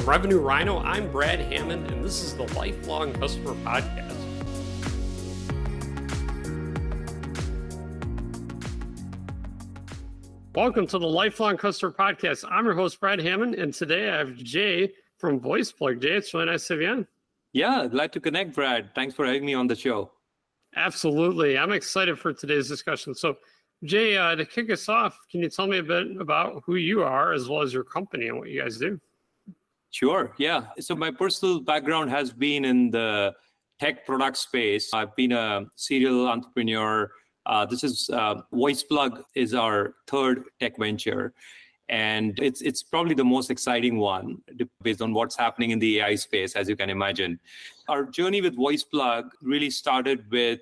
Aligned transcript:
From 0.00 0.08
Revenue 0.08 0.38
Rhino, 0.38 0.78
I'm 0.78 1.12
Brad 1.12 1.40
Hammond, 1.40 1.90
and 1.90 2.02
this 2.02 2.22
is 2.22 2.34
the 2.34 2.44
Lifelong 2.54 3.12
Customer 3.12 3.52
Podcast. 3.56 4.16
Welcome 10.54 10.86
to 10.86 10.98
the 10.98 11.06
Lifelong 11.06 11.58
Customer 11.58 11.92
Podcast. 11.92 12.46
I'm 12.50 12.64
your 12.64 12.72
host, 12.72 12.98
Brad 12.98 13.20
Hammond, 13.20 13.56
and 13.56 13.74
today 13.74 14.08
I 14.08 14.16
have 14.16 14.36
Jay 14.36 14.90
from 15.18 15.38
VoicePlug. 15.38 16.00
Jay, 16.00 16.12
it's 16.12 16.32
really 16.32 16.46
nice 16.46 16.66
to 16.68 16.72
have 16.72 16.80
you 16.80 16.88
on. 16.88 17.06
Yeah, 17.52 17.86
glad 17.86 18.14
to 18.14 18.20
connect, 18.20 18.54
Brad. 18.54 18.94
Thanks 18.94 19.14
for 19.14 19.26
having 19.26 19.44
me 19.44 19.52
on 19.52 19.66
the 19.66 19.76
show. 19.76 20.12
Absolutely. 20.76 21.58
I'm 21.58 21.72
excited 21.72 22.18
for 22.18 22.32
today's 22.32 22.68
discussion. 22.68 23.14
So, 23.14 23.36
Jay, 23.84 24.16
uh, 24.16 24.34
to 24.34 24.46
kick 24.46 24.70
us 24.70 24.88
off, 24.88 25.18
can 25.30 25.40
you 25.40 25.50
tell 25.50 25.66
me 25.66 25.76
a 25.76 25.82
bit 25.82 26.16
about 26.18 26.62
who 26.64 26.76
you 26.76 27.02
are 27.02 27.34
as 27.34 27.50
well 27.50 27.60
as 27.60 27.74
your 27.74 27.84
company 27.84 28.28
and 28.28 28.38
what 28.38 28.48
you 28.48 28.62
guys 28.62 28.78
do? 28.78 28.98
Sure. 29.90 30.32
Yeah. 30.38 30.66
So, 30.78 30.94
my 30.94 31.10
personal 31.10 31.60
background 31.60 32.10
has 32.10 32.32
been 32.32 32.64
in 32.64 32.90
the 32.90 33.34
tech 33.80 34.06
product 34.06 34.36
space. 34.36 34.94
I've 34.94 35.14
been 35.16 35.32
a 35.32 35.64
serial 35.76 36.28
entrepreneur. 36.28 37.10
Uh, 37.46 37.66
this 37.66 37.82
is 37.82 38.08
uh, 38.12 38.42
VoicePlug 38.52 39.24
is 39.34 39.54
our 39.54 39.94
third 40.06 40.44
tech 40.60 40.78
venture, 40.78 41.32
and 41.88 42.38
it's 42.38 42.60
it's 42.60 42.82
probably 42.84 43.14
the 43.14 43.24
most 43.24 43.50
exciting 43.50 43.98
one 43.98 44.42
based 44.82 45.02
on 45.02 45.12
what's 45.12 45.36
happening 45.36 45.70
in 45.70 45.80
the 45.80 46.00
AI 46.00 46.14
space, 46.14 46.54
as 46.54 46.68
you 46.68 46.76
can 46.76 46.88
imagine. 46.88 47.40
Our 47.88 48.04
journey 48.04 48.40
with 48.42 48.56
VoicePlug 48.56 49.30
really 49.42 49.70
started 49.70 50.30
with 50.30 50.60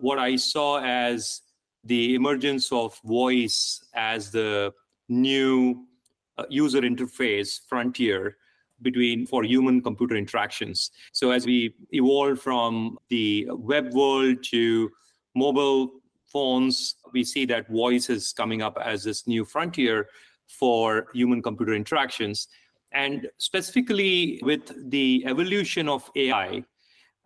what 0.00 0.18
I 0.18 0.36
saw 0.36 0.80
as 0.80 1.42
the 1.84 2.14
emergence 2.14 2.72
of 2.72 2.98
voice 3.04 3.84
as 3.94 4.30
the 4.30 4.72
new 5.10 5.84
uh, 6.38 6.44
user 6.48 6.80
interface 6.80 7.60
frontier 7.68 8.38
between 8.82 9.26
for 9.26 9.44
human 9.44 9.80
computer 9.82 10.16
interactions. 10.16 10.90
So 11.12 11.30
as 11.30 11.46
we 11.46 11.74
evolve 11.92 12.40
from 12.40 12.98
the 13.08 13.46
web 13.50 13.92
world 13.92 14.42
to 14.50 14.90
mobile 15.34 16.00
phones 16.26 16.96
we 17.12 17.22
see 17.22 17.44
that 17.46 17.68
voice 17.68 18.10
is 18.10 18.32
coming 18.32 18.60
up 18.60 18.76
as 18.84 19.04
this 19.04 19.26
new 19.26 19.44
frontier 19.44 20.08
for 20.48 21.06
human 21.14 21.40
computer 21.40 21.74
interactions. 21.74 22.48
And 22.92 23.28
specifically 23.38 24.40
with 24.42 24.90
the 24.90 25.24
evolution 25.26 25.88
of 25.88 26.10
ai 26.16 26.64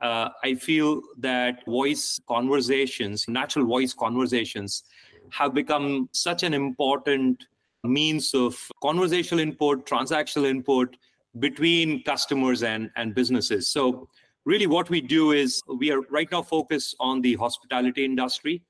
uh, 0.00 0.28
I 0.44 0.54
feel 0.54 1.02
that 1.18 1.64
voice 1.64 2.20
conversations, 2.28 3.26
natural 3.28 3.66
voice 3.66 3.92
conversations, 3.92 4.84
have 5.30 5.54
become 5.54 6.08
such 6.12 6.42
an 6.42 6.54
important 6.54 7.44
means 7.84 8.32
of 8.34 8.56
conversational 8.82 9.40
input, 9.40 9.86
transactional 9.86 10.46
input 10.46 10.96
between 11.38 12.02
customers 12.04 12.62
and, 12.62 12.90
and 12.96 13.14
businesses. 13.14 13.68
So, 13.68 14.08
really, 14.44 14.66
what 14.66 14.88
we 14.90 15.00
do 15.00 15.32
is 15.32 15.60
we 15.78 15.90
are 15.90 16.00
right 16.10 16.30
now 16.30 16.42
focused 16.42 16.96
on 17.00 17.20
the 17.20 17.34
hospitality 17.34 18.04
industry, 18.04 18.62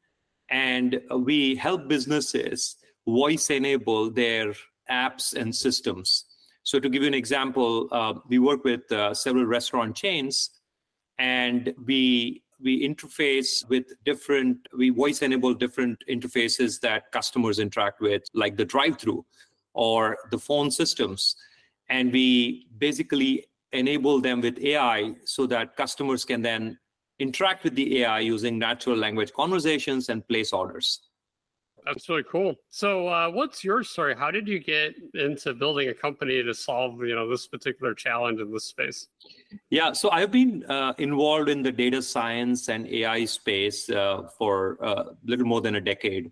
and 0.51 1.01
we 1.11 1.55
help 1.55 1.89
businesses 1.89 2.77
voice 3.07 3.51
enable 3.51 4.11
their 4.11 4.55
apps 4.91 5.35
and 5.35 5.55
systems. 5.55 6.25
So, 6.63 6.79
to 6.81 6.89
give 6.89 7.03
you 7.03 7.09
an 7.09 7.15
example, 7.15 7.89
uh, 7.93 8.15
we 8.29 8.39
work 8.39 8.65
with 8.65 8.91
uh, 8.93 9.15
several 9.15 9.45
restaurant 9.45 9.97
chains 9.97 10.51
and 11.19 11.75
we 11.85 12.43
we 12.61 12.87
interface 12.87 13.69
with 13.69 13.85
different 14.05 14.59
we 14.77 14.91
voice 14.91 15.23
enable 15.23 15.55
different 15.55 16.03
interfaces 16.11 16.81
that 16.81 17.11
customers 17.13 17.59
interact 17.59 18.01
with 18.01 18.23
like 18.35 18.57
the 18.57 18.65
drive 18.65 18.99
through 18.99 19.25
or 19.75 20.17
the 20.31 20.39
phone 20.39 20.71
systems 20.71 21.37
and 21.89 22.13
we 22.13 22.67
basically 22.79 23.45
enable 23.73 24.21
them 24.21 24.41
with 24.41 24.59
ai 24.61 25.15
so 25.25 25.47
that 25.47 25.77
customers 25.77 26.25
can 26.25 26.41
then 26.43 26.79
interact 27.19 27.65
with 27.65 27.75
the 27.75 28.03
ai 28.03 28.21
using 28.21 28.59
natural 28.59 28.97
language 28.97 29.33
conversations 29.33 30.09
and 30.09 30.27
place 30.29 30.53
orders 30.53 31.09
that's 31.89 32.09
really 32.09 32.25
cool. 32.25 32.55
So, 32.69 33.09
uh, 33.09 33.31
what's 33.31 33.65
your 33.65 33.83
story? 33.83 34.15
How 34.15 34.31
did 34.31 34.47
you 34.47 34.59
get 34.59 34.95
into 35.15 35.55
building 35.55 35.89
a 35.89 35.95
company 35.95 36.43
to 36.43 36.53
solve, 36.53 37.03
you 37.03 37.15
know, 37.15 37.29
this 37.29 37.47
particular 37.47 37.95
challenge 37.95 38.41
in 38.41 38.53
this 38.53 38.65
space? 38.65 39.09
Yeah, 39.71 39.93
so 39.93 40.11
I've 40.11 40.31
been 40.31 40.65
uh, 40.69 40.93
involved 40.99 41.49
in 41.49 41.63
the 41.63 41.73
data 41.73 42.03
science 42.03 42.69
and 42.69 42.87
AI 42.87 43.25
space 43.25 43.89
uh, 43.89 44.29
for 44.37 44.77
a 44.83 44.85
uh, 44.85 45.05
little 45.25 45.47
more 45.47 45.61
than 45.61 45.77
a 45.77 45.81
decade. 45.81 46.31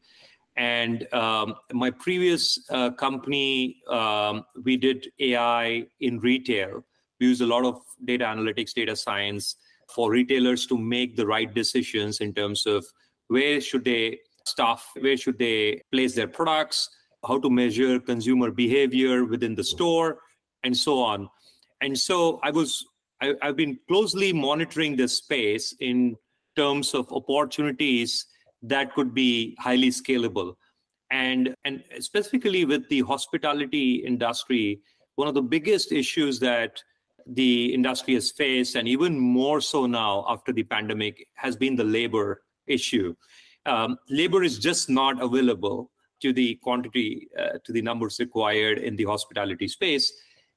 And 0.56 1.12
um, 1.12 1.54
my 1.72 1.90
previous 1.90 2.58
uh, 2.70 2.90
company, 2.90 3.82
um, 3.90 4.44
we 4.64 4.76
did 4.76 5.08
AI 5.20 5.86
in 6.00 6.18
retail. 6.20 6.84
We 7.20 7.26
use 7.28 7.40
a 7.42 7.46
lot 7.46 7.64
of 7.64 7.80
data 8.04 8.24
analytics, 8.24 8.72
data 8.72 8.96
science 8.96 9.56
for 9.94 10.10
retailers 10.10 10.66
to 10.66 10.78
make 10.78 11.16
the 11.16 11.26
right 11.26 11.52
decisions 11.54 12.20
in 12.20 12.32
terms 12.32 12.66
of 12.66 12.86
where 13.28 13.60
should 13.60 13.84
they 13.84 14.18
stuff 14.44 14.92
where 15.00 15.16
should 15.16 15.38
they 15.38 15.82
place 15.92 16.14
their 16.14 16.28
products 16.28 16.88
how 17.26 17.38
to 17.38 17.50
measure 17.50 17.98
consumer 17.98 18.50
behavior 18.50 19.24
within 19.24 19.54
the 19.54 19.64
store 19.64 20.18
and 20.62 20.76
so 20.76 21.02
on 21.02 21.28
and 21.80 21.98
so 21.98 22.38
i 22.42 22.50
was 22.50 22.84
I, 23.20 23.34
have 23.42 23.56
been 23.56 23.78
closely 23.88 24.32
monitoring 24.32 24.94
this 24.96 25.14
space 25.14 25.74
in 25.80 26.16
terms 26.54 26.94
of 26.94 27.10
opportunities 27.12 28.26
that 28.62 28.94
could 28.94 29.14
be 29.14 29.56
highly 29.58 29.90
scalable 29.90 30.54
and 31.10 31.54
and 31.64 31.82
specifically 32.00 32.64
with 32.64 32.88
the 32.88 33.00
hospitality 33.02 33.96
industry 33.96 34.80
one 35.14 35.28
of 35.28 35.34
the 35.34 35.42
biggest 35.42 35.92
issues 35.92 36.40
that 36.40 36.82
the 37.26 37.72
industry 37.72 38.14
has 38.14 38.30
faced 38.30 38.76
and 38.76 38.88
even 38.88 39.18
more 39.18 39.60
so 39.60 39.86
now 39.86 40.24
after 40.28 40.52
the 40.52 40.62
pandemic 40.62 41.26
has 41.34 41.56
been 41.56 41.76
the 41.76 41.84
labor 41.84 42.42
issue 42.66 43.14
um, 43.66 43.98
labor 44.08 44.42
is 44.42 44.58
just 44.58 44.88
not 44.88 45.22
available 45.22 45.90
to 46.20 46.32
the 46.32 46.54
quantity, 46.56 47.28
uh, 47.38 47.58
to 47.64 47.72
the 47.72 47.82
numbers 47.82 48.18
required 48.18 48.78
in 48.78 48.96
the 48.96 49.04
hospitality 49.04 49.68
space. 49.68 50.12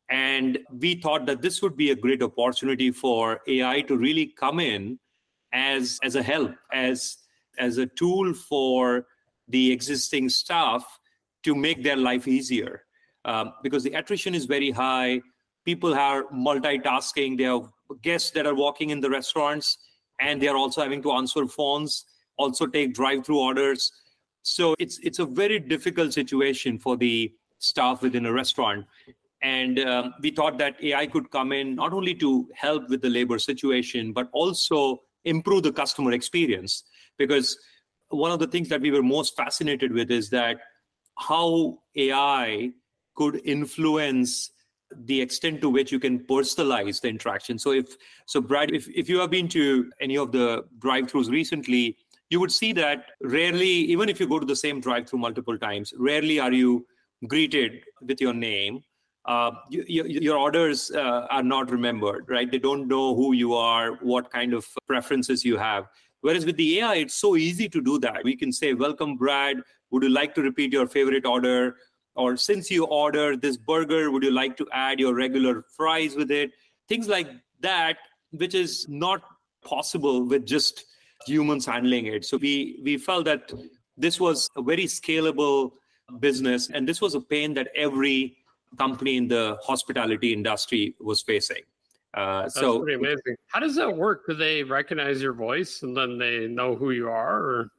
And 0.09 0.59
we 0.71 0.95
thought 0.95 1.25
that 1.25 1.41
this 1.41 1.61
would 1.61 1.75
be 1.75 1.91
a 1.91 1.95
great 1.95 2.23
opportunity 2.23 2.91
for 2.91 3.41
AI 3.47 3.81
to 3.81 3.97
really 3.97 4.27
come 4.27 4.59
in 4.59 4.99
as, 5.53 5.99
as 6.03 6.15
a 6.15 6.23
help, 6.23 6.55
as, 6.71 7.17
as 7.59 7.77
a 7.77 7.85
tool 7.85 8.33
for 8.33 9.05
the 9.47 9.71
existing 9.71 10.29
staff 10.29 10.99
to 11.43 11.55
make 11.55 11.83
their 11.83 11.97
life 11.97 12.27
easier. 12.27 12.83
Um, 13.25 13.53
because 13.63 13.83
the 13.83 13.93
attrition 13.93 14.33
is 14.33 14.45
very 14.45 14.71
high. 14.71 15.21
People 15.65 15.93
are 15.93 16.23
multitasking. 16.33 17.37
They 17.37 17.43
have 17.43 17.67
guests 18.01 18.31
that 18.31 18.45
are 18.45 18.55
walking 18.55 18.91
in 18.91 18.99
the 19.01 19.09
restaurants 19.09 19.77
and 20.19 20.41
they 20.41 20.47
are 20.47 20.57
also 20.57 20.81
having 20.81 21.01
to 21.03 21.11
answer 21.11 21.47
phones 21.47 22.05
also 22.39 22.65
take 22.65 22.95
drive-through 22.95 23.37
orders. 23.37 23.91
So 24.41 24.73
it's 24.79 24.97
it's 25.03 25.19
a 25.19 25.25
very 25.25 25.59
difficult 25.59 26.13
situation 26.13 26.79
for 26.79 26.97
the 26.97 27.31
staff 27.59 28.01
within 28.01 28.25
a 28.25 28.33
restaurant. 28.33 28.85
And 29.41 29.79
um, 29.79 30.13
we 30.21 30.31
thought 30.31 30.57
that 30.57 30.81
AI 30.81 31.05
could 31.07 31.29
come 31.29 31.51
in 31.51 31.75
not 31.75 31.93
only 31.93 32.15
to 32.15 32.49
help 32.55 32.89
with 32.89 33.01
the 33.01 33.09
labor 33.09 33.37
situation, 33.39 34.11
but 34.13 34.29
also 34.31 35.01
improve 35.25 35.63
the 35.63 35.71
customer 35.71 36.13
experience. 36.13 36.83
Because 37.19 37.55
one 38.09 38.31
of 38.31 38.39
the 38.39 38.47
things 38.47 38.67
that 38.69 38.81
we 38.81 38.89
were 38.89 39.03
most 39.03 39.35
fascinated 39.37 39.91
with 39.91 40.09
is 40.09 40.29
that 40.31 40.57
how 41.19 41.77
AI 41.95 42.71
could 43.15 43.41
influence 43.45 44.51
the 45.05 45.21
extent 45.21 45.61
to 45.61 45.69
which 45.69 45.91
you 45.91 45.99
can 45.99 46.19
personalize 46.25 46.99
the 47.01 47.09
interaction. 47.09 47.59
So 47.59 47.71
if 47.71 47.95
so 48.25 48.41
Brad, 48.41 48.73
if, 48.73 48.87
if 48.89 49.07
you 49.07 49.19
have 49.19 49.29
been 49.29 49.47
to 49.49 49.91
any 50.01 50.17
of 50.17 50.31
the 50.31 50.65
drive-throughs 50.79 51.29
recently, 51.29 51.97
you 52.29 52.39
would 52.39 52.51
see 52.51 52.73
that 52.73 53.05
rarely, 53.21 53.67
even 53.67 54.09
if 54.09 54.19
you 54.19 54.27
go 54.27 54.39
to 54.39 54.45
the 54.45 54.55
same 54.55 54.79
drive 54.79 55.07
through 55.07 55.19
multiple 55.19 55.57
times, 55.57 55.93
rarely 55.97 56.39
are 56.39 56.51
you 56.51 56.87
greeted 57.27 57.81
with 58.01 58.21
your 58.21 58.33
name. 58.33 58.81
Uh, 59.25 59.51
you, 59.69 59.83
you, 59.87 60.03
your 60.05 60.37
orders 60.37 60.89
uh, 60.91 61.27
are 61.29 61.43
not 61.43 61.69
remembered, 61.69 62.25
right? 62.29 62.49
They 62.49 62.57
don't 62.57 62.87
know 62.87 63.15
who 63.15 63.33
you 63.33 63.53
are, 63.53 63.95
what 64.01 64.31
kind 64.31 64.53
of 64.53 64.65
preferences 64.87 65.43
you 65.43 65.57
have. 65.57 65.87
Whereas 66.21 66.45
with 66.45 66.57
the 66.57 66.79
AI, 66.79 66.95
it's 66.95 67.13
so 67.13 67.35
easy 67.35 67.69
to 67.69 67.81
do 67.81 67.99
that. 67.99 68.23
We 68.23 68.35
can 68.35 68.51
say, 68.51 68.73
Welcome, 68.73 69.15
Brad. 69.15 69.57
Would 69.91 70.03
you 70.03 70.09
like 70.09 70.35
to 70.35 70.41
repeat 70.41 70.73
your 70.73 70.87
favorite 70.87 71.25
order? 71.25 71.77
Or 72.15 72.35
since 72.35 72.69
you 72.69 72.85
ordered 72.85 73.41
this 73.41 73.57
burger, 73.57 74.11
would 74.11 74.23
you 74.23 74.31
like 74.31 74.57
to 74.57 74.67
add 74.73 74.99
your 74.99 75.15
regular 75.15 75.63
fries 75.75 76.15
with 76.15 76.31
it? 76.31 76.51
Things 76.87 77.07
like 77.07 77.29
that, 77.61 77.97
which 78.31 78.53
is 78.55 78.85
not 78.89 79.21
possible 79.63 80.25
with 80.25 80.45
just 80.45 80.85
humans 81.25 81.65
handling 81.65 82.07
it. 82.07 82.25
So 82.25 82.37
we 82.37 82.81
we 82.83 82.97
felt 82.97 83.25
that 83.25 83.51
this 83.97 84.19
was 84.19 84.49
a 84.55 84.61
very 84.61 84.85
scalable 84.85 85.71
business, 86.19 86.69
and 86.69 86.87
this 86.87 87.01
was 87.01 87.15
a 87.15 87.21
pain 87.21 87.53
that 87.53 87.69
every 87.75 88.37
company 88.77 89.17
in 89.17 89.27
the 89.27 89.57
hospitality 89.61 90.33
industry 90.33 90.95
was 90.99 91.21
facing. 91.21 91.63
Uh, 92.19 92.41
That's 92.41 92.55
so 92.55 92.81
pretty 92.81 92.95
amazing. 92.95 93.37
How 93.47 93.61
does 93.61 93.75
that 93.75 93.95
work? 93.95 94.25
Do 94.27 94.33
they 94.33 94.61
recognize 94.63 95.21
your 95.21 95.31
voice 95.31 95.83
and 95.83 95.95
then 95.95 96.17
they 96.17 96.47
know 96.47 96.75
who 96.75 96.91
you 96.91 97.07
are? 97.09 97.37
Or 97.37 97.71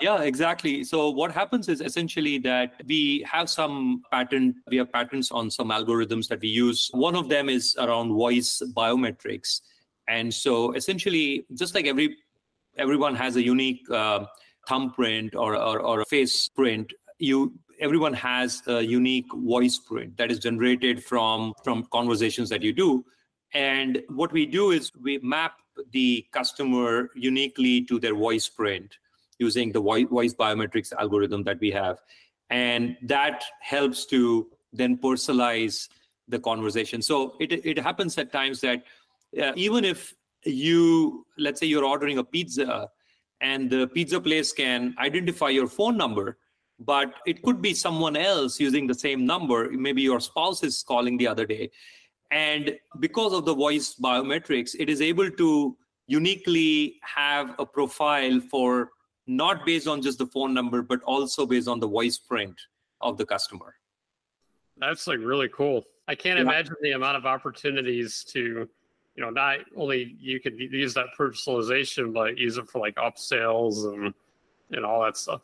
Yeah, 0.00 0.22
exactly. 0.22 0.82
So 0.82 1.10
what 1.10 1.30
happens 1.30 1.68
is 1.68 1.82
essentially 1.82 2.38
that 2.38 2.80
we 2.86 3.22
have 3.30 3.50
some 3.50 4.02
patent, 4.10 4.56
we 4.70 4.78
have 4.78 4.90
patents 4.90 5.30
on 5.30 5.50
some 5.50 5.68
algorithms 5.68 6.26
that 6.28 6.40
we 6.40 6.48
use. 6.48 6.88
One 6.94 7.14
of 7.14 7.28
them 7.28 7.50
is 7.50 7.76
around 7.78 8.14
voice 8.14 8.62
biometrics. 8.74 9.60
And 10.08 10.32
so 10.32 10.72
essentially, 10.72 11.44
just 11.54 11.74
like 11.74 11.86
every 11.86 12.16
everyone 12.78 13.14
has 13.14 13.36
a 13.36 13.42
unique 13.42 13.88
uh, 13.90 14.24
thumbprint 14.68 15.34
or, 15.34 15.54
or, 15.54 15.80
or 15.80 16.00
a 16.00 16.06
face 16.06 16.48
print, 16.48 16.92
you 17.18 17.52
everyone 17.78 18.14
has 18.14 18.62
a 18.68 18.80
unique 18.80 19.26
voice 19.34 19.78
print 19.78 20.16
that 20.16 20.30
is 20.30 20.38
generated 20.38 21.04
from 21.04 21.52
from 21.62 21.86
conversations 21.92 22.48
that 22.48 22.62
you 22.62 22.72
do. 22.72 23.04
And 23.54 24.02
what 24.08 24.32
we 24.32 24.46
do 24.46 24.72
is 24.72 24.90
we 25.00 25.18
map 25.18 25.54
the 25.92 26.26
customer 26.32 27.10
uniquely 27.14 27.82
to 27.84 27.98
their 27.98 28.14
voice 28.14 28.48
print 28.48 28.98
using 29.38 29.72
the 29.72 29.80
voice 29.80 30.34
biometrics 30.34 30.92
algorithm 30.92 31.42
that 31.44 31.58
we 31.60 31.70
have. 31.70 31.98
And 32.50 32.96
that 33.02 33.44
helps 33.60 34.06
to 34.06 34.48
then 34.72 34.96
personalize 34.98 35.88
the 36.28 36.38
conversation. 36.38 37.02
So 37.02 37.36
it, 37.40 37.52
it 37.64 37.78
happens 37.78 38.16
at 38.18 38.32
times 38.32 38.60
that 38.60 38.82
uh, 39.40 39.52
even 39.56 39.84
if 39.84 40.14
you, 40.44 41.26
let's 41.38 41.60
say 41.60 41.66
you're 41.66 41.84
ordering 41.84 42.18
a 42.18 42.24
pizza 42.24 42.90
and 43.40 43.70
the 43.70 43.86
pizza 43.88 44.20
place 44.20 44.52
can 44.52 44.94
identify 44.98 45.48
your 45.48 45.66
phone 45.66 45.96
number, 45.96 46.38
but 46.78 47.14
it 47.26 47.42
could 47.42 47.62
be 47.62 47.74
someone 47.74 48.16
else 48.16 48.58
using 48.58 48.86
the 48.86 48.94
same 48.94 49.24
number. 49.24 49.70
Maybe 49.70 50.02
your 50.02 50.20
spouse 50.20 50.62
is 50.62 50.82
calling 50.82 51.16
the 51.16 51.28
other 51.28 51.46
day. 51.46 51.70
And 52.34 52.76
because 52.98 53.32
of 53.32 53.44
the 53.44 53.54
voice 53.54 53.94
biometrics, 53.94 54.74
it 54.76 54.90
is 54.90 55.00
able 55.00 55.30
to 55.30 55.76
uniquely 56.08 56.98
have 57.02 57.54
a 57.60 57.64
profile 57.64 58.40
for 58.50 58.90
not 59.28 59.64
based 59.64 59.86
on 59.86 60.02
just 60.02 60.18
the 60.18 60.26
phone 60.26 60.52
number, 60.52 60.82
but 60.82 61.00
also 61.04 61.46
based 61.46 61.68
on 61.68 61.78
the 61.78 61.86
voice 61.86 62.18
print 62.18 62.60
of 63.00 63.16
the 63.18 63.24
customer. 63.24 63.76
That's 64.78 65.06
like 65.06 65.20
really 65.20 65.48
cool. 65.48 65.84
I 66.08 66.16
can't 66.16 66.38
yeah. 66.38 66.42
imagine 66.42 66.74
the 66.82 66.90
amount 66.90 67.16
of 67.16 67.24
opportunities 67.24 68.24
to, 68.32 68.68
you 69.14 69.22
know, 69.22 69.30
not 69.30 69.58
only 69.76 70.16
you 70.18 70.40
could 70.40 70.58
use 70.58 70.92
that 70.94 71.06
personalization, 71.16 72.12
but 72.12 72.36
use 72.36 72.58
it 72.58 72.68
for 72.68 72.80
like 72.80 72.96
upsells 72.96 73.94
and 73.94 74.12
and 74.72 74.84
all 74.84 75.04
that 75.04 75.16
stuff. 75.16 75.40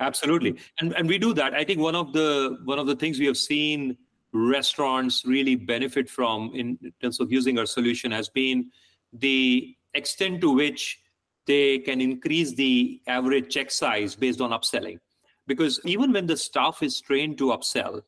Absolutely, 0.00 0.58
and 0.80 0.92
and 0.92 1.08
we 1.08 1.16
do 1.16 1.32
that. 1.32 1.54
I 1.54 1.64
think 1.64 1.80
one 1.80 1.94
of 1.94 2.12
the 2.12 2.58
one 2.64 2.78
of 2.78 2.86
the 2.86 2.94
things 2.94 3.18
we 3.18 3.26
have 3.26 3.38
seen 3.38 3.96
restaurants 4.36 5.24
really 5.24 5.54
benefit 5.56 6.08
from 6.08 6.52
in 6.54 6.78
terms 7.00 7.20
of 7.20 7.32
using 7.32 7.58
our 7.58 7.66
solution 7.66 8.10
has 8.10 8.28
been 8.28 8.70
the 9.12 9.74
extent 9.94 10.40
to 10.40 10.52
which 10.52 10.98
they 11.46 11.78
can 11.78 12.00
increase 12.00 12.54
the 12.54 13.00
average 13.06 13.52
check 13.52 13.70
size 13.70 14.14
based 14.14 14.40
on 14.40 14.50
upselling. 14.50 14.98
Because 15.46 15.80
even 15.84 16.12
when 16.12 16.26
the 16.26 16.36
staff 16.36 16.82
is 16.82 17.00
trained 17.00 17.38
to 17.38 17.46
upsell 17.46 18.02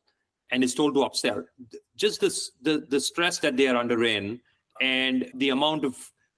and 0.51 0.63
is 0.63 0.75
told 0.75 0.93
to 0.95 1.01
upsell, 1.01 1.45
just 1.95 2.19
this, 2.19 2.51
the, 2.61 2.85
the 2.89 2.99
stress 2.99 3.39
that 3.39 3.55
they 3.55 3.67
are 3.67 3.77
under 3.77 4.03
in 4.03 4.39
and 4.81 5.31
the 5.35 5.49
amount 5.49 5.85
of 5.85 5.95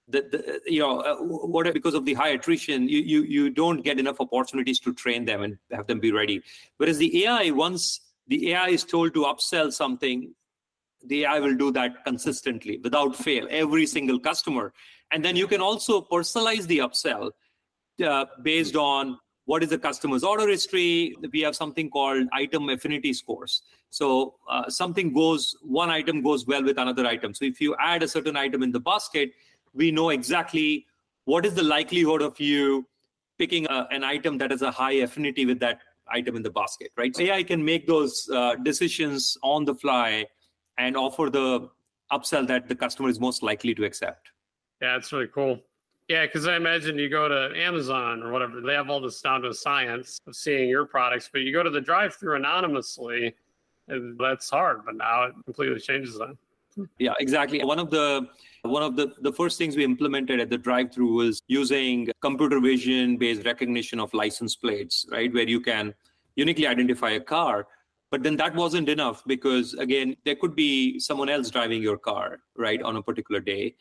the, 0.08 0.22
the 0.32 0.72
you 0.72 0.80
know 0.80 1.00
uh, 1.00 1.16
what 1.18 1.72
because 1.74 1.94
of 1.94 2.06
the 2.06 2.14
high 2.14 2.30
attrition 2.30 2.90
you, 2.90 3.00
you 3.00 3.24
you 3.24 3.50
don't 3.50 3.82
get 3.82 4.00
enough 4.00 4.20
opportunities 4.20 4.80
to 4.80 4.94
train 4.94 5.24
them 5.24 5.44
and 5.44 5.58
have 5.72 5.88
them 5.88 6.00
be 6.00 6.12
ready 6.12 6.42
whereas 6.78 6.98
the 6.98 7.24
ai 7.24 7.52
once 7.52 8.02
the 8.28 8.52
ai 8.52 8.70
is 8.70 8.84
told 8.84 9.14
to 9.14 9.22
upsell 9.22 9.72
something 9.72 10.34
the 11.08 11.26
ai 11.26 11.40
will 11.40 11.56
do 11.56 11.72
that 11.72 12.04
consistently 12.06 12.80
without 12.84 13.16
fail 13.16 13.48
every 13.50 13.86
single 13.86 14.20
customer 14.20 14.74
and 15.12 15.24
then 15.24 15.36
you 15.36 15.48
can 15.48 15.62
also 15.62 16.02
personalize 16.02 16.66
the 16.68 16.80
upsell 16.80 17.32
uh, 18.06 18.26
based 18.42 18.76
on 18.76 19.18
what 19.46 19.64
is 19.64 19.70
the 19.70 19.78
customer's 19.78 20.24
order 20.24 20.48
history. 20.48 21.16
We 21.32 21.42
have 21.42 21.56
something 21.56 21.90
called 21.90 22.28
item 22.32 22.70
affinity 22.70 23.14
scores. 23.14 23.64
So 23.90 24.36
uh, 24.50 24.70
something 24.70 25.14
goes, 25.14 25.56
one 25.62 25.90
item 25.90 26.22
goes 26.22 26.46
well 26.48 26.64
with 26.64 26.78
another 26.78 27.06
item. 27.06 27.34
So 27.34 27.46
if 27.46 27.60
you 27.60 27.76
add 27.80 28.04
a 28.04 28.08
certain 28.08 28.38
item 28.38 28.64
in 28.64 28.72
the 28.72 28.80
basket, 28.80 29.32
we 29.74 29.92
know 29.92 30.10
exactly 30.10 30.86
what 31.26 31.46
is 31.46 31.54
the 31.54 31.64
likelihood 31.64 32.22
of 32.22 32.40
you 32.40 32.88
picking 33.38 33.66
a, 33.68 33.88
an 33.92 34.04
item 34.04 34.38
that 34.38 34.52
has 34.52 34.62
a 34.62 34.72
high 34.72 34.94
affinity 34.94 35.46
with 35.46 35.60
that 35.60 35.82
item 36.12 36.36
in 36.36 36.44
the 36.44 36.50
basket, 36.50 36.92
right? 36.98 37.16
So 37.16 37.24
AI 37.24 37.44
can 37.44 37.64
make 37.64 37.88
those 37.88 38.30
uh, 38.34 38.56
decisions 38.56 39.38
on 39.44 39.66
the 39.66 39.76
fly 39.76 40.26
and 40.78 40.96
offer 40.98 41.30
the 41.30 41.70
upsell 42.12 42.48
that 42.48 42.68
the 42.68 42.76
customer 42.76 43.10
is 43.10 43.20
most 43.20 43.44
likely 43.44 43.74
to 43.76 43.84
accept. 43.84 44.32
Yeah, 44.82 44.98
it's 44.98 45.12
really 45.12 45.28
cool. 45.28 45.60
Yeah, 46.08 46.26
because 46.26 46.46
I 46.48 46.56
imagine 46.58 46.98
you 46.98 47.10
go 47.10 47.30
to 47.30 47.58
Amazon 47.58 48.22
or 48.22 48.32
whatever, 48.32 48.60
they 48.60 48.74
have 48.74 48.90
all 48.90 49.00
this 49.00 49.22
down 49.22 49.44
to 49.44 49.54
science 49.54 50.20
of 50.28 50.36
seeing 50.36 50.68
your 50.68 50.86
products, 50.86 51.30
but 51.32 51.42
you 51.42 51.54
go 51.54 51.64
to 51.64 51.70
the 51.70 51.80
drive 51.80 52.16
through 52.16 52.36
anonymously, 52.36 53.34
and 53.88 54.20
that's 54.20 54.50
hard. 54.50 54.82
But 54.86 54.96
now 54.96 55.24
it 55.24 55.34
completely 55.46 55.80
changes 55.80 56.18
that. 56.18 56.36
Yeah, 57.00 57.14
exactly. 57.20 57.64
One 57.64 57.80
of 57.80 57.90
the 57.90 58.28
one 58.64 58.84
of 58.84 58.96
the, 58.96 59.14
the 59.22 59.34
first 59.34 59.58
things 59.58 59.76
we 59.76 59.84
implemented 59.84 60.40
at 60.40 60.50
the 60.50 60.58
drive 60.58 60.94
through 60.94 61.14
was 61.14 61.42
using 61.48 62.10
computer 62.22 62.60
vision 62.60 63.18
based 63.18 63.46
recognition 63.46 64.00
of 64.00 64.14
license 64.14 64.56
plates, 64.56 65.06
right? 65.12 65.34
Where 65.34 65.48
you 65.48 65.60
can 65.60 65.94
uniquely 66.36 66.68
identify 66.68 67.12
a 67.12 67.20
car. 67.20 67.68
But 68.12 68.24
then 68.24 68.36
that 68.38 68.54
wasn't 68.56 68.90
enough 68.90 69.24
because, 69.26 69.74
again, 69.76 70.16
there 70.26 70.36
could 70.36 70.54
be 70.56 71.00
someone 71.00 71.30
else 71.30 71.50
driving 71.50 71.82
your 71.82 71.98
car, 71.98 72.40
right, 72.58 72.82
on 72.82 72.98
a 72.98 73.02
particular 73.02 73.40
day. 73.40 73.76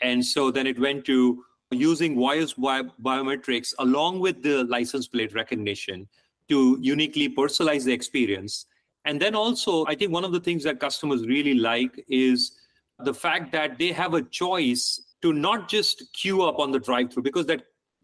And 0.00 0.24
so 0.24 0.50
then 0.50 0.66
it 0.66 0.78
went 0.78 1.04
to 1.04 1.44
using 1.70 2.16
voice 2.16 2.54
biometrics 2.54 3.74
along 3.78 4.20
with 4.20 4.42
the 4.42 4.64
license 4.64 5.06
plate 5.06 5.34
recognition 5.34 6.08
to 6.48 6.78
uniquely 6.80 7.28
personalize 7.28 7.84
the 7.84 7.92
experience. 7.92 8.66
And 9.04 9.20
then 9.20 9.34
also, 9.34 9.84
I 9.86 9.94
think 9.94 10.12
one 10.12 10.24
of 10.24 10.32
the 10.32 10.40
things 10.40 10.64
that 10.64 10.80
customers 10.80 11.26
really 11.26 11.54
like 11.54 12.04
is 12.08 12.52
the 13.00 13.12
fact 13.12 13.52
that 13.52 13.78
they 13.78 13.92
have 13.92 14.14
a 14.14 14.22
choice 14.22 15.14
to 15.22 15.32
not 15.32 15.68
just 15.68 16.04
queue 16.14 16.42
up 16.42 16.58
on 16.58 16.70
the 16.70 16.78
drive 16.78 17.12
through 17.12 17.22
because 17.22 17.46
that 17.46 17.62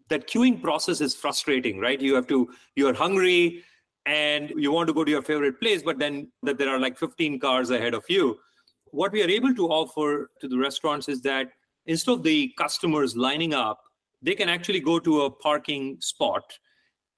that 0.09 0.27
queuing 0.27 0.61
process 0.61 1.01
is 1.01 1.15
frustrating 1.15 1.79
right 1.79 2.01
you 2.01 2.15
have 2.15 2.27
to 2.27 2.51
you're 2.75 2.93
hungry 2.93 3.63
and 4.07 4.51
you 4.57 4.73
want 4.73 4.89
to 4.89 4.93
go 4.93 5.05
to 5.05 5.11
your 5.11 5.23
favorite 5.23 5.61
place 5.61 5.83
but 5.85 5.99
then 6.01 6.27
that 6.43 6.59
there 6.59 6.69
are 6.69 6.81
like 6.81 6.99
15 6.99 7.39
cars 7.39 7.71
ahead 7.71 7.95
of 7.95 8.03
you 8.09 8.37
what 8.93 9.13
we 9.13 9.23
are 9.23 9.29
able 9.29 9.55
to 9.55 9.69
offer 9.69 10.31
to 10.41 10.49
the 10.49 10.59
restaurants 10.59 11.09
is 11.09 11.21
that 11.23 11.51
instead 11.87 12.13
of 12.13 12.23
the 12.23 12.53
customers 12.59 13.17
lining 13.17 13.55
up, 13.55 13.81
they 14.23 14.35
can 14.35 14.49
actually 14.49 14.81
go 14.81 14.99
to 14.99 15.23
a 15.23 15.31
parking 15.31 15.97
spot 16.01 16.59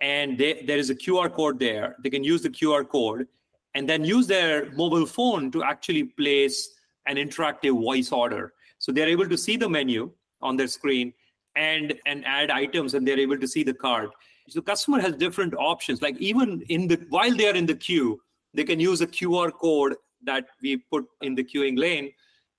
and 0.01 0.39
they, 0.39 0.65
there 0.67 0.79
is 0.79 0.91
a 0.91 0.95
QR 0.95 1.33
code 1.33 1.59
there. 1.59 1.97
They 2.03 2.11
can 2.11 2.25
use 2.25 2.43
the 2.43 2.51
QR 2.51 2.89
code 2.89 3.27
and 3.75 3.89
then 3.89 4.05
use 4.05 4.27
their 4.27 4.71
mobile 4.73 5.07
phone 5.07 5.51
to 5.53 5.63
actually 5.63 6.05
place 6.05 6.75
an 7.07 7.17
interactive 7.17 7.73
voice 7.73 8.13
order. 8.13 8.53
So 8.79 8.93
they're 8.93 9.09
able 9.09 9.29
to 9.29 9.39
see 9.39 9.57
the 9.57 9.69
menu 9.69 10.11
on 10.41 10.57
their 10.57 10.69
screen 10.69 11.13
and 11.57 11.95
and 12.07 12.25
add 12.25 12.51
items 12.51 12.95
and 12.95 13.07
they're 13.07 13.21
able 13.21 13.39
to 13.39 13.49
see 13.49 13.63
the 13.63 13.75
card. 13.75 14.11
So 14.49 14.61
the 14.61 14.65
customer 14.65 15.01
has 15.01 15.15
different 15.17 15.55
options. 15.55 16.03
Like 16.03 16.17
even 16.19 16.63
in 16.69 16.89
the 16.89 17.05
while 17.09 17.35
they 17.35 17.49
are 17.49 17.55
in 17.55 17.67
the 17.67 17.75
queue, 17.75 18.21
they 18.55 18.65
can 18.65 18.81
use 18.81 19.01
a 19.01 19.07
QR 19.07 19.53
code 19.53 19.95
that 20.25 20.47
we 20.63 20.77
put 20.77 21.05
in 21.23 21.35
the 21.35 21.45
queuing 21.45 21.79
lane 21.79 22.13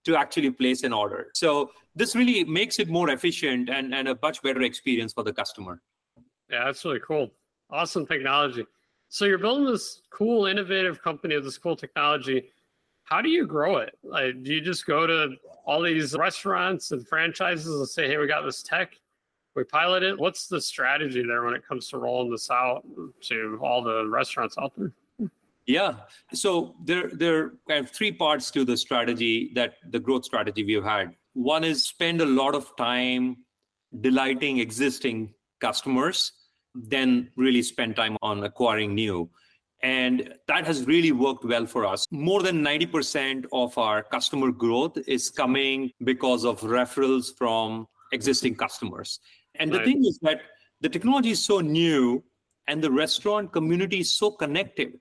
to 0.06 0.16
actually 0.16 0.52
place 0.52 0.84
an 0.84 0.94
order. 0.94 1.28
So 1.34 1.72
this 1.96 2.16
really 2.16 2.44
makes 2.44 2.80
it 2.80 2.90
more 2.90 3.10
efficient 3.10 3.70
and, 3.70 3.94
and 3.94 4.08
a 4.10 4.18
much 4.22 4.42
better 4.42 4.62
experience 4.64 5.14
for 5.14 5.24
the 5.24 5.32
customer. 5.32 5.82
Yeah, 6.50 6.66
that's 6.66 6.84
really 6.84 7.00
cool. 7.00 7.32
Awesome 7.70 8.06
technology. 8.06 8.66
So 9.14 9.26
you're 9.26 9.38
building 9.38 9.68
this 9.68 10.02
cool, 10.10 10.48
innovative 10.48 11.04
company 11.04 11.36
with 11.36 11.44
this 11.44 11.60
cool 11.60 11.76
technology. 11.76 12.50
How 13.04 13.22
do 13.22 13.30
you 13.30 13.46
grow 13.46 13.78
it? 13.78 13.96
Like, 14.02 14.42
do 14.42 14.52
you 14.52 14.60
just 14.60 14.88
go 14.88 15.06
to 15.06 15.36
all 15.68 15.84
these 15.84 16.18
restaurants 16.18 16.90
and 16.90 17.08
franchises 17.08 17.68
and 17.68 17.88
say, 17.88 18.08
"Hey, 18.08 18.18
we 18.18 18.26
got 18.26 18.42
this 18.42 18.64
tech, 18.64 19.00
we 19.56 19.66
pilot 19.66 20.02
it." 20.02 20.18
What's 20.18 20.48
the 20.48 20.60
strategy 20.60 21.22
there 21.22 21.44
when 21.44 21.54
it 21.54 21.64
comes 21.64 21.90
to 21.90 22.00
rolling 22.00 22.32
this 22.32 22.50
out 22.50 22.88
to 23.30 23.60
all 23.62 23.84
the 23.84 24.08
restaurants 24.08 24.58
out 24.58 24.74
there? 24.76 24.92
Yeah. 25.68 25.94
So 26.34 26.76
there, 26.84 27.10
there 27.10 27.52
are 27.70 27.84
three 27.84 28.12
parts 28.12 28.50
to 28.50 28.66
the 28.66 28.76
strategy 28.76 29.52
that 29.54 29.76
the 29.92 30.00
growth 30.00 30.26
strategy 30.26 30.64
we've 30.64 30.84
had. 30.84 31.16
One 31.34 31.64
is 31.64 31.86
spend 31.86 32.20
a 32.22 32.26
lot 32.26 32.56
of 32.56 32.76
time 32.78 33.46
delighting 34.02 34.58
existing 34.58 35.36
customers, 35.60 36.32
then 36.76 37.30
really 37.36 37.62
spend 37.62 37.96
time 37.96 38.18
on 38.22 38.44
acquiring 38.44 38.96
new. 38.96 39.30
And 39.82 40.34
that 40.48 40.66
has 40.66 40.86
really 40.86 41.12
worked 41.12 41.44
well 41.44 41.66
for 41.66 41.86
us. 41.86 42.08
More 42.10 42.42
than 42.42 42.64
90% 42.64 43.46
of 43.52 43.78
our 43.78 44.02
customer 44.02 44.52
growth 44.52 44.98
is 45.08 45.30
coming 45.30 45.92
because 46.06 46.46
of 46.46 46.62
referrals 46.62 47.38
from 47.38 47.88
existing 48.14 48.56
customers. 48.56 49.20
And 49.56 49.72
right. 49.72 49.80
the 49.80 49.86
thing 49.86 50.06
is 50.06 50.18
that 50.22 50.42
the 50.80 50.90
technology 50.90 51.32
is 51.32 51.44
so 51.44 51.60
new 51.60 52.24
and 52.68 52.82
the 52.82 52.92
restaurant 52.92 53.52
community 53.52 54.00
is 54.00 54.18
so 54.18 54.32
connected 54.32 54.94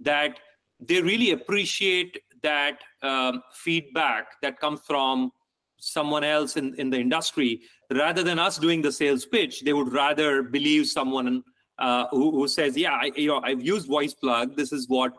that 0.00 0.40
they 0.80 1.00
really 1.00 1.30
appreciate 1.30 2.18
that 2.42 2.80
um, 3.02 3.42
feedback 3.52 4.26
that 4.42 4.58
comes 4.58 4.80
from 4.86 5.30
someone 5.78 6.24
else 6.24 6.56
in, 6.56 6.74
in 6.74 6.90
the 6.90 6.98
industry 6.98 7.62
rather 7.92 8.22
than 8.22 8.38
us 8.38 8.58
doing 8.58 8.80
the 8.82 8.90
sales 8.90 9.26
pitch 9.26 9.62
they 9.62 9.72
would 9.72 9.92
rather 9.92 10.42
believe 10.42 10.86
someone 10.86 11.42
uh, 11.78 12.06
who, 12.10 12.30
who, 12.30 12.48
says, 12.48 12.76
"Yeah, 12.76 12.92
I, 12.92 13.10
you 13.16 13.28
know, 13.28 13.40
I've 13.42 13.62
used 13.62 13.88
Voice 13.88 14.14
Plug. 14.14 14.56
This 14.56 14.72
is 14.72 14.88
what 14.88 15.12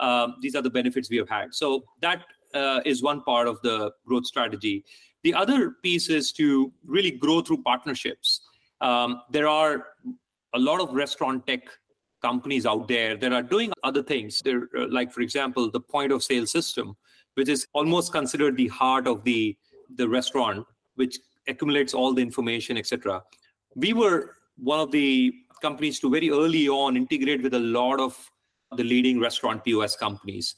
um, 0.00 0.36
these 0.42 0.54
are 0.54 0.62
the 0.62 0.70
benefits 0.70 1.08
we 1.10 1.16
have 1.16 1.28
had." 1.28 1.54
So 1.54 1.84
that 2.02 2.24
uh, 2.54 2.80
is 2.84 3.02
one 3.02 3.22
part 3.22 3.48
of 3.48 3.60
the 3.62 3.92
growth 4.06 4.26
strategy. 4.26 4.84
The 5.22 5.32
other 5.32 5.70
piece 5.82 6.10
is 6.10 6.32
to 6.32 6.72
really 6.84 7.10
grow 7.10 7.40
through 7.40 7.62
partnerships. 7.62 8.42
Um, 8.80 9.22
there 9.30 9.48
are 9.48 9.86
a 10.52 10.58
lot 10.58 10.80
of 10.80 10.92
restaurant 10.92 11.46
tech 11.46 11.62
companies 12.20 12.66
out 12.66 12.86
there 12.86 13.16
that 13.16 13.32
are 13.32 13.42
doing 13.42 13.72
other 13.82 14.02
things. 14.02 14.42
They're 14.44 14.68
uh, 14.76 14.86
like, 14.88 15.12
for 15.12 15.22
example, 15.22 15.70
the 15.70 15.80
point 15.80 16.12
of 16.12 16.22
sale 16.22 16.46
system, 16.46 16.96
which 17.34 17.48
is 17.48 17.66
almost 17.72 18.12
considered 18.12 18.56
the 18.56 18.68
heart 18.68 19.06
of 19.06 19.24
the 19.24 19.56
the 19.96 20.08
restaurant, 20.08 20.66
which 20.96 21.18
accumulates 21.48 21.94
all 21.94 22.14
the 22.14 22.22
information, 22.22 22.76
etc. 22.76 23.22
We 23.74 23.92
were 23.92 24.36
one 24.56 24.80
of 24.80 24.90
the 24.90 25.34
companies 25.60 26.00
to 26.00 26.10
very 26.10 26.30
early 26.30 26.68
on 26.68 26.96
integrate 26.96 27.42
with 27.42 27.54
a 27.54 27.58
lot 27.58 28.00
of 28.00 28.16
the 28.76 28.84
leading 28.84 29.20
restaurant 29.20 29.64
POS 29.64 29.96
companies. 29.96 30.54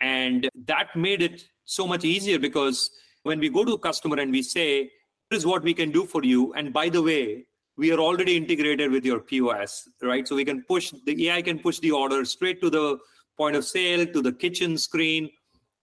And 0.00 0.48
that 0.66 0.94
made 0.96 1.22
it 1.22 1.44
so 1.64 1.86
much 1.86 2.04
easier 2.04 2.38
because 2.38 2.90
when 3.22 3.38
we 3.38 3.48
go 3.48 3.64
to 3.64 3.72
a 3.74 3.78
customer 3.78 4.18
and 4.18 4.32
we 4.32 4.42
say, 4.42 4.90
this 5.30 5.40
is 5.40 5.46
what 5.46 5.62
we 5.62 5.74
can 5.74 5.90
do 5.90 6.04
for 6.06 6.24
you. 6.24 6.52
And 6.54 6.72
by 6.72 6.88
the 6.88 7.02
way, 7.02 7.46
we 7.76 7.92
are 7.92 7.98
already 7.98 8.36
integrated 8.36 8.90
with 8.90 9.04
your 9.04 9.20
POS, 9.20 9.88
right? 10.02 10.26
So 10.26 10.34
we 10.36 10.44
can 10.44 10.62
push 10.62 10.92
the 11.06 11.28
AI 11.28 11.40
can 11.42 11.58
push 11.58 11.78
the 11.78 11.92
order 11.92 12.24
straight 12.24 12.60
to 12.60 12.70
the 12.70 12.98
point 13.36 13.56
of 13.56 13.64
sale, 13.64 14.04
to 14.06 14.20
the 14.20 14.32
kitchen 14.32 14.76
screen, 14.76 15.30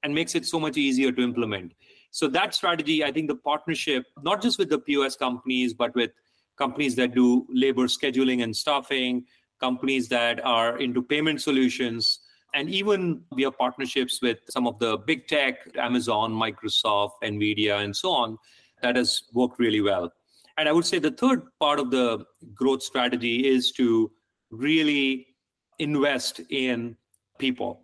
and 0.04 0.14
makes 0.14 0.36
it 0.36 0.46
so 0.46 0.60
much 0.60 0.78
easier 0.78 1.12
to 1.12 1.24
implement. 1.24 1.74
So 2.12 2.28
that 2.30 2.54
strategy, 2.54 3.04
I 3.04 3.12
think 3.12 3.28
the 3.28 3.36
partnership, 3.36 4.06
not 4.24 4.42
just 4.42 4.58
with 4.58 4.70
the 4.70 4.80
POS 4.80 5.16
companies, 5.16 5.74
but 5.74 5.94
with 5.96 6.12
companies 6.58 6.96
that 6.96 7.14
do 7.14 7.46
labor 7.50 7.84
scheduling 7.84 8.44
and 8.44 8.56
staffing, 8.56 9.26
companies 9.60 10.08
that 10.10 10.44
are 10.46 10.80
into 10.80 11.02
payment 11.02 11.42
solutions, 11.42 12.20
and 12.54 12.70
even 12.70 13.22
we 13.32 13.44
have 13.44 13.58
partnerships 13.58 14.22
with 14.22 14.40
some 14.50 14.68
of 14.68 14.80
the 14.80 14.98
big 14.98 15.28
tech, 15.28 15.68
Amazon, 15.78 16.32
Microsoft, 16.32 17.12
Nvidia, 17.24 17.84
and 17.84 17.96
so 17.96 18.12
on, 18.12 18.38
that 18.82 18.96
has 18.96 19.24
worked 19.34 19.60
really 19.60 19.82
well. 19.82 20.12
And 20.58 20.68
I 20.68 20.72
would 20.72 20.86
say 20.86 20.98
the 20.98 21.12
third 21.12 21.44
part 21.60 21.80
of 21.80 21.92
the 21.92 22.26
growth 22.56 22.82
strategy 22.82 23.48
is 23.48 23.72
to 23.74 24.12
really 24.50 25.28
invest 25.78 26.42
in 26.50 26.96
people. 27.38 27.84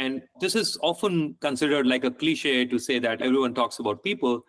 And 0.00 0.22
this 0.40 0.54
is 0.54 0.78
often 0.80 1.36
considered 1.40 1.86
like 1.86 2.04
a 2.04 2.10
cliche 2.10 2.64
to 2.64 2.78
say 2.78 2.98
that 3.00 3.20
everyone 3.20 3.52
talks 3.52 3.80
about 3.80 4.02
people. 4.02 4.46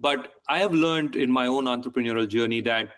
But 0.00 0.32
I 0.48 0.58
have 0.60 0.72
learned 0.72 1.14
in 1.14 1.30
my 1.30 1.46
own 1.46 1.64
entrepreneurial 1.66 2.26
journey 2.26 2.62
that 2.62 2.88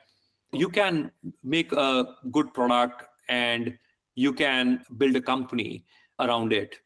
you 0.53 0.69
can 0.69 1.11
make 1.43 1.73
a 1.73 2.15
good 2.31 2.55
product 2.55 3.03
and 3.29 3.77
you 4.15 4.33
can 4.33 4.85
build 4.99 5.17
a 5.17 5.21
company 5.21 5.85
around 6.21 6.53
it. 6.53 6.77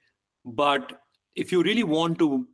But 0.46 1.02
if 1.36 1.52
you 1.52 1.62
really 1.62 1.84
want 1.84 2.18
to 2.20 2.46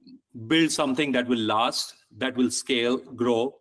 build 0.49 0.73
something 0.73 1.13
that 1.13 1.29
will 1.29 1.47
last, 1.55 1.95
that 2.19 2.37
will 2.37 2.51
scale, 2.51 2.97
grow, 2.97 3.55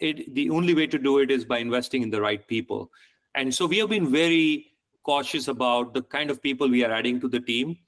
it, 0.00 0.34
the 0.34 0.50
only 0.50 0.74
way 0.74 0.86
to 0.88 0.98
do 0.98 1.20
it 1.20 1.30
is 1.30 1.46
by 1.46 1.56
investing 1.56 2.02
in 2.02 2.10
the 2.10 2.20
right 2.20 2.46
people. 2.46 2.90
And 3.34 3.54
so 3.54 3.64
we 3.64 3.78
have 3.78 3.88
been 3.88 4.12
very 4.12 4.66
cautious 5.04 5.48
about 5.48 5.94
the 5.94 6.02
kind 6.02 6.30
of 6.30 6.42
people 6.42 6.68
we 6.68 6.84
are 6.84 6.92
adding 6.92 7.18
to 7.20 7.28
the 7.28 7.40
team 7.40 7.78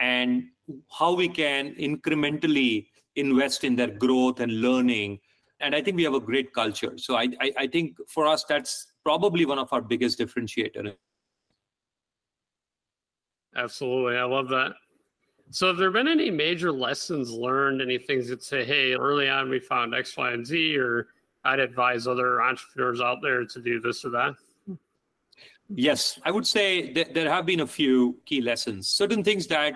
and 0.00 0.44
how 0.90 1.14
we 1.14 1.28
can 1.28 1.74
incrementally 1.74 2.86
invest 3.16 3.64
in 3.64 3.76
their 3.76 3.90
growth 3.90 4.40
and 4.40 4.60
learning. 4.60 5.20
And 5.60 5.74
I 5.74 5.82
think 5.82 5.96
we 5.96 6.04
have 6.04 6.14
a 6.14 6.20
great 6.20 6.52
culture. 6.52 6.96
So 6.96 7.16
I, 7.16 7.28
I, 7.40 7.52
I 7.58 7.66
think 7.66 7.96
for 8.08 8.26
us, 8.26 8.44
that's 8.44 8.88
probably 9.04 9.46
one 9.46 9.58
of 9.58 9.72
our 9.72 9.80
biggest 9.80 10.18
differentiator 10.18 10.94
Absolutely. 13.56 14.16
I 14.16 14.24
love 14.24 14.48
that. 14.48 14.72
So, 15.50 15.68
have 15.68 15.76
there 15.76 15.90
been 15.90 16.08
any 16.08 16.30
major 16.30 16.72
lessons 16.72 17.30
learned? 17.30 17.80
Any 17.80 17.98
things 17.98 18.28
that 18.28 18.42
say, 18.42 18.64
hey, 18.64 18.94
early 18.94 19.28
on 19.28 19.48
we 19.48 19.60
found 19.60 19.94
X, 19.94 20.16
Y, 20.16 20.32
and 20.32 20.44
Z, 20.44 20.76
or 20.76 21.08
I'd 21.44 21.60
advise 21.60 22.06
other 22.06 22.42
entrepreneurs 22.42 23.00
out 23.00 23.18
there 23.22 23.44
to 23.44 23.60
do 23.60 23.80
this 23.80 24.04
or 24.04 24.10
that? 24.10 24.34
Yes, 25.68 26.18
I 26.24 26.30
would 26.30 26.46
say 26.46 26.92
there 26.92 27.30
have 27.30 27.46
been 27.46 27.60
a 27.60 27.66
few 27.66 28.18
key 28.26 28.40
lessons. 28.40 28.88
Certain 28.88 29.24
things 29.24 29.46
that 29.48 29.74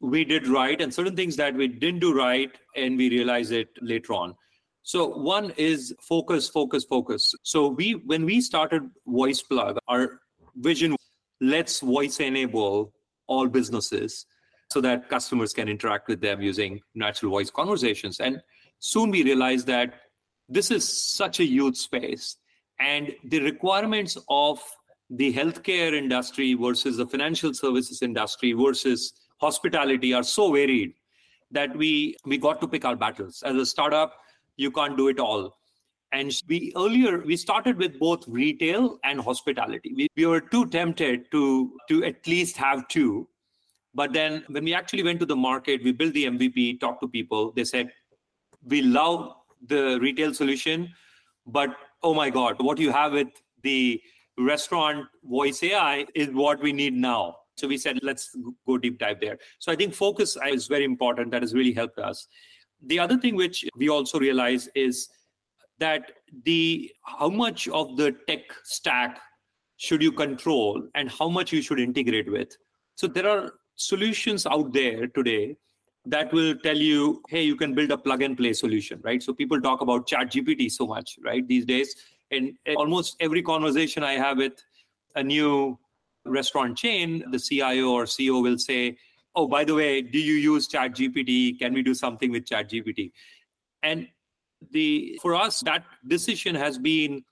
we 0.00 0.24
did 0.24 0.46
right, 0.46 0.80
and 0.80 0.92
certain 0.92 1.14
things 1.14 1.36
that 1.36 1.54
we 1.54 1.68
didn't 1.68 2.00
do 2.00 2.14
right, 2.14 2.50
and 2.74 2.96
we 2.96 3.10
realize 3.10 3.50
it 3.50 3.68
later 3.82 4.14
on. 4.14 4.34
So 4.82 5.06
one 5.06 5.52
is 5.56 5.94
focus, 6.00 6.48
focus, 6.48 6.84
focus. 6.84 7.34
So 7.42 7.68
we 7.68 7.92
when 7.92 8.24
we 8.24 8.40
started 8.40 8.90
Voice 9.06 9.42
Plug, 9.42 9.78
our 9.88 10.20
vision 10.56 10.96
let's 11.40 11.80
voice 11.80 12.20
enable 12.20 12.92
all 13.26 13.46
businesses 13.46 14.26
so 14.70 14.80
that 14.80 15.08
customers 15.08 15.52
can 15.52 15.68
interact 15.68 16.08
with 16.08 16.20
them 16.20 16.40
using 16.40 16.80
natural 16.94 17.30
voice 17.30 17.50
conversations. 17.50 18.20
And 18.20 18.40
soon 18.78 19.10
we 19.10 19.22
realized 19.22 19.66
that 19.66 19.94
this 20.48 20.70
is 20.70 20.86
such 20.88 21.40
a 21.40 21.44
huge 21.44 21.76
space 21.76 22.36
and 22.78 23.12
the 23.24 23.40
requirements 23.40 24.16
of 24.28 24.60
the 25.10 25.32
healthcare 25.32 25.92
industry 25.92 26.54
versus 26.54 26.96
the 26.96 27.06
financial 27.06 27.52
services 27.52 28.02
industry 28.02 28.52
versus 28.52 29.12
hospitality 29.40 30.14
are 30.14 30.22
so 30.22 30.52
varied 30.52 30.94
that 31.50 31.76
we 31.76 32.16
we 32.24 32.38
got 32.38 32.60
to 32.60 32.68
pick 32.68 32.84
our 32.84 32.96
battles 32.96 33.42
as 33.44 33.56
a 33.56 33.66
startup 33.66 34.14
you 34.56 34.70
can't 34.70 34.96
do 34.96 35.08
it 35.08 35.18
all 35.18 35.56
and 36.12 36.40
we 36.48 36.72
earlier 36.76 37.20
we 37.20 37.36
started 37.36 37.76
with 37.76 37.98
both 37.98 38.26
retail 38.26 38.98
and 39.04 39.20
hospitality. 39.20 39.92
We, 39.96 40.08
we 40.16 40.26
were 40.26 40.40
too 40.40 40.66
tempted 40.66 41.30
to 41.30 41.72
to 41.88 42.04
at 42.04 42.26
least 42.26 42.56
have 42.56 42.88
two. 42.88 43.28
But 43.94 44.12
then 44.12 44.44
when 44.48 44.64
we 44.64 44.74
actually 44.74 45.02
went 45.02 45.20
to 45.20 45.26
the 45.26 45.36
market, 45.36 45.82
we 45.82 45.92
built 45.92 46.14
the 46.14 46.26
MVP, 46.26 46.80
talked 46.80 47.00
to 47.02 47.08
people. 47.08 47.52
They 47.52 47.64
said, 47.64 47.90
we 48.64 48.82
love 48.82 49.34
the 49.66 49.98
retail 50.00 50.32
solution, 50.32 50.92
but 51.46 51.76
oh 52.02 52.14
my 52.14 52.30
God, 52.30 52.56
what 52.60 52.78
you 52.78 52.92
have 52.92 53.12
with 53.12 53.28
the 53.62 54.00
restaurant 54.38 55.06
voice 55.24 55.62
AI 55.62 56.06
is 56.14 56.28
what 56.30 56.60
we 56.62 56.72
need 56.72 56.94
now. 56.94 57.36
So 57.56 57.68
we 57.68 57.76
said, 57.76 57.98
let's 58.02 58.34
go 58.66 58.78
deep 58.78 58.98
dive 58.98 59.20
there. 59.20 59.38
So 59.58 59.70
I 59.70 59.76
think 59.76 59.94
focus 59.94 60.36
is 60.46 60.66
very 60.66 60.84
important. 60.84 61.30
That 61.30 61.42
has 61.42 61.52
really 61.52 61.72
helped 61.72 61.98
us. 61.98 62.26
The 62.86 62.98
other 62.98 63.18
thing 63.18 63.36
which 63.36 63.66
we 63.76 63.90
also 63.90 64.18
realize 64.18 64.68
is 64.74 65.10
that 65.80 66.12
the 66.44 66.90
how 67.02 67.28
much 67.28 67.66
of 67.68 67.96
the 67.96 68.14
tech 68.28 68.40
stack 68.64 69.18
should 69.78 70.02
you 70.02 70.12
control 70.12 70.86
and 70.94 71.10
how 71.10 71.28
much 71.28 71.52
you 71.52 71.62
should 71.62 71.80
integrate 71.80 72.30
with 72.30 72.56
so 72.96 73.06
there 73.06 73.26
are 73.26 73.54
solutions 73.76 74.46
out 74.46 74.72
there 74.72 75.06
today 75.08 75.56
that 76.04 76.32
will 76.32 76.54
tell 76.62 76.76
you 76.76 77.22
hey 77.28 77.42
you 77.42 77.56
can 77.56 77.74
build 77.74 77.90
a 77.90 77.96
plug 77.96 78.22
and 78.22 78.36
play 78.36 78.52
solution 78.52 79.00
right 79.02 79.22
so 79.22 79.32
people 79.32 79.60
talk 79.60 79.80
about 79.80 80.06
chat 80.06 80.30
gpt 80.30 80.70
so 80.70 80.86
much 80.86 81.18
right 81.24 81.48
these 81.48 81.64
days 81.64 81.96
and 82.30 82.56
almost 82.76 83.16
every 83.20 83.42
conversation 83.42 84.02
i 84.02 84.12
have 84.12 84.36
with 84.38 84.52
a 85.16 85.22
new 85.22 85.78
restaurant 86.24 86.76
chain 86.76 87.24
the 87.30 87.38
cio 87.38 87.90
or 87.90 88.04
ceo 88.04 88.42
will 88.42 88.58
say 88.58 88.96
oh 89.34 89.46
by 89.46 89.64
the 89.64 89.74
way 89.74 90.02
do 90.02 90.18
you 90.18 90.34
use 90.34 90.66
chat 90.66 90.94
gpt 90.94 91.58
can 91.58 91.72
we 91.72 91.82
do 91.82 91.94
something 91.94 92.30
with 92.30 92.46
chat 92.46 92.70
gpt 92.70 93.10
and 93.82 94.06
the 94.72 95.18
for 95.22 95.34
us 95.34 95.60
that 95.60 95.84
decision 96.08 96.54
has 96.54 96.78
been 96.78 97.22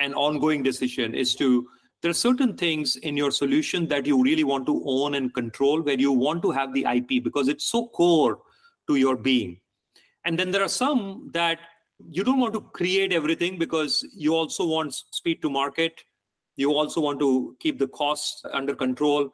an 0.00 0.12
ongoing 0.14 0.62
decision 0.62 1.14
is 1.14 1.34
to 1.34 1.66
there 2.02 2.10
are 2.10 2.14
certain 2.14 2.56
things 2.56 2.96
in 2.96 3.16
your 3.16 3.30
solution 3.30 3.88
that 3.88 4.06
you 4.06 4.22
really 4.22 4.44
want 4.44 4.66
to 4.66 4.82
own 4.86 5.14
and 5.14 5.32
control 5.32 5.80
where 5.80 5.98
you 5.98 6.12
want 6.12 6.42
to 6.42 6.50
have 6.50 6.72
the 6.74 6.86
ip 6.88 7.08
because 7.24 7.48
it's 7.48 7.64
so 7.64 7.88
core 7.88 8.38
to 8.86 8.96
your 8.96 9.16
being. 9.16 9.60
And 10.24 10.38
then 10.38 10.50
there 10.50 10.62
are 10.62 10.68
some 10.68 11.30
that 11.32 11.58
you 11.98 12.24
don't 12.24 12.38
want 12.38 12.54
to 12.54 12.60
create 12.60 13.12
everything 13.12 13.58
because 13.58 14.04
you 14.12 14.34
also 14.34 14.66
want 14.66 14.94
speed 14.94 15.40
to 15.42 15.50
market. 15.50 16.02
You 16.56 16.72
also 16.72 17.00
want 17.00 17.18
to 17.20 17.56
keep 17.60 17.78
the 17.78 17.88
costs 17.88 18.42
under 18.52 18.74
control. 18.74 19.30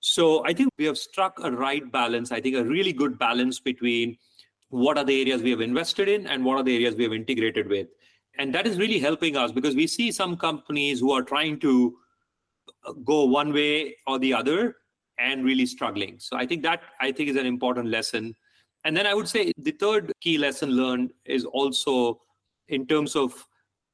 So 0.00 0.44
i 0.44 0.52
think 0.52 0.68
we 0.78 0.84
have 0.84 0.98
struck 0.98 1.38
a 1.44 1.50
right 1.50 1.90
balance 1.92 2.32
i 2.32 2.40
think 2.40 2.56
a 2.56 2.64
really 2.64 2.92
good 2.92 3.18
balance 3.20 3.60
between 3.60 4.16
what 4.70 4.98
are 4.98 5.04
the 5.04 5.20
areas 5.20 5.42
we 5.42 5.50
have 5.50 5.60
invested 5.60 6.08
in 6.08 6.26
and 6.26 6.44
what 6.44 6.56
are 6.56 6.62
the 6.64 6.74
areas 6.74 6.96
we 6.96 7.04
have 7.04 7.12
integrated 7.12 7.68
with. 7.68 7.88
And 8.38 8.54
that 8.54 8.66
is 8.66 8.78
really 8.78 8.98
helping 8.98 9.36
us 9.36 9.52
because 9.52 9.76
we 9.76 9.86
see 9.86 10.10
some 10.10 10.34
companies 10.36 10.98
who 10.98 11.12
are 11.12 11.22
trying 11.22 11.60
to 11.60 11.98
uh, 12.86 12.92
go 13.04 13.26
one 13.26 13.52
way 13.52 13.96
or 14.06 14.18
the 14.18 14.32
other 14.32 14.76
and 15.18 15.44
really 15.44 15.66
struggling. 15.66 16.18
So 16.18 16.36
i 16.36 16.46
think 16.46 16.62
that 16.62 16.82
i 17.00 17.12
think 17.12 17.28
is 17.28 17.36
an 17.36 17.46
important 17.46 17.88
lesson 17.88 18.34
and 18.84 18.96
then 18.96 19.06
i 19.06 19.14
would 19.14 19.28
say 19.28 19.52
the 19.58 19.72
third 19.72 20.12
key 20.20 20.38
lesson 20.38 20.70
learned 20.70 21.12
is 21.24 21.44
also 21.44 22.20
in 22.68 22.86
terms 22.86 23.16
of 23.16 23.46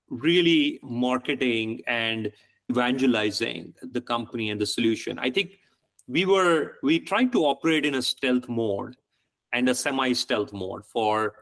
really 0.09 0.79
marketing 0.83 1.81
and 1.87 2.33
evangelizing 2.71 3.75
the 3.93 4.01
company 4.01 4.51
and 4.51 4.61
the 4.61 4.67
solution 4.67 5.19
i 5.19 5.31
think 5.31 5.59
we 6.09 6.25
were 6.25 6.77
we 6.83 6.99
tried 6.99 7.31
to 7.33 7.45
operate 7.45 7.85
in 7.85 7.97
a 7.97 8.03
stealth 8.03 8.49
mode 8.49 8.97
and 9.53 9.69
a 9.69 9.75
semi 9.75 10.13
stealth 10.13 10.53
mode 10.53 10.85
for, 10.85 11.35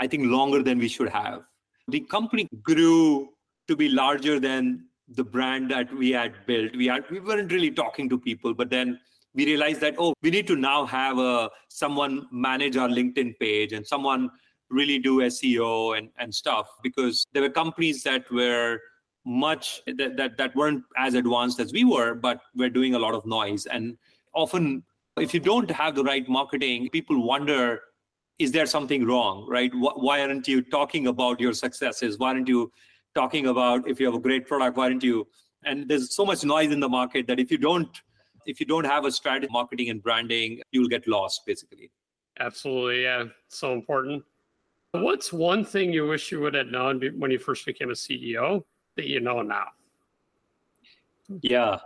I 0.00 0.06
think, 0.06 0.26
longer 0.26 0.62
than 0.62 0.78
we 0.78 0.88
should 0.88 1.08
have. 1.10 1.42
The 1.88 2.00
company 2.00 2.48
grew 2.62 3.28
to 3.68 3.76
be 3.76 3.88
larger 3.88 4.40
than 4.40 4.86
the 5.08 5.24
brand 5.24 5.70
that 5.70 5.94
we 5.94 6.10
had 6.10 6.34
built. 6.46 6.74
We 6.76 6.86
had 6.86 7.04
we 7.10 7.20
weren't 7.20 7.52
really 7.52 7.70
talking 7.70 8.08
to 8.08 8.18
people, 8.18 8.54
but 8.54 8.70
then 8.70 8.98
we 9.34 9.46
realized 9.46 9.80
that 9.80 9.94
oh, 9.98 10.14
we 10.22 10.30
need 10.30 10.46
to 10.46 10.56
now 10.56 10.86
have 10.86 11.18
a 11.18 11.50
someone 11.68 12.26
manage 12.30 12.76
our 12.76 12.88
LinkedIn 12.88 13.38
page 13.38 13.72
and 13.72 13.86
someone 13.86 14.30
really 14.70 14.98
do 14.98 15.18
SEO 15.20 15.98
and 15.98 16.08
and 16.18 16.34
stuff 16.34 16.68
because 16.82 17.26
there 17.32 17.42
were 17.42 17.50
companies 17.50 18.02
that 18.02 18.30
were 18.30 18.80
much 19.26 19.80
that, 19.86 20.16
that 20.16 20.36
that 20.36 20.54
weren't 20.54 20.84
as 20.96 21.14
advanced 21.14 21.60
as 21.60 21.72
we 21.72 21.84
were, 21.84 22.14
but 22.14 22.40
were 22.54 22.68
doing 22.68 22.94
a 22.94 22.98
lot 22.98 23.14
of 23.14 23.24
noise. 23.26 23.66
And 23.66 23.96
often, 24.34 24.82
if 25.16 25.32
you 25.34 25.40
don't 25.40 25.70
have 25.70 25.94
the 25.94 26.04
right 26.04 26.28
marketing, 26.28 26.88
people 26.90 27.26
wonder 27.26 27.80
is 28.38 28.50
there 28.50 28.66
something 28.66 29.06
wrong, 29.06 29.46
right? 29.48 29.70
Why 29.74 30.20
aren't 30.22 30.48
you 30.48 30.60
talking 30.60 31.06
about 31.06 31.40
your 31.40 31.52
successes? 31.52 32.18
Why 32.18 32.30
aren't 32.30 32.48
you 32.48 32.72
talking 33.14 33.46
about 33.46 33.88
if 33.88 34.00
you 34.00 34.06
have 34.06 34.14
a 34.16 34.20
great 34.20 34.48
product? 34.48 34.76
Why 34.76 34.86
aren't 34.86 35.04
you? 35.04 35.28
And 35.64 35.88
there's 35.88 36.14
so 36.14 36.26
much 36.26 36.44
noise 36.44 36.72
in 36.72 36.80
the 36.80 36.88
market 36.88 37.28
that 37.28 37.38
if 37.38 37.52
you 37.52 37.58
don't, 37.58 37.88
if 38.46 38.60
you 38.60 38.66
don't 38.66 38.84
have 38.84 39.04
a 39.04 39.12
strategy, 39.12 39.50
marketing 39.50 39.90
and 39.90 40.02
branding, 40.02 40.60
you'll 40.72 40.88
get 40.88 41.06
lost 41.06 41.46
basically. 41.46 41.90
Absolutely, 42.38 43.02
yeah, 43.02 43.24
so 43.48 43.72
important. 43.72 44.24
What's 44.92 45.32
one 45.32 45.64
thing 45.64 45.92
you 45.92 46.06
wish 46.06 46.30
you 46.30 46.40
would 46.40 46.54
have 46.54 46.68
known 46.68 47.00
when 47.18 47.30
you 47.30 47.38
first 47.38 47.66
became 47.66 47.90
a 47.90 47.94
CEO 47.94 48.64
that 48.96 49.06
you 49.06 49.20
know 49.20 49.42
now? 49.42 49.66
Yeah, 51.40 51.78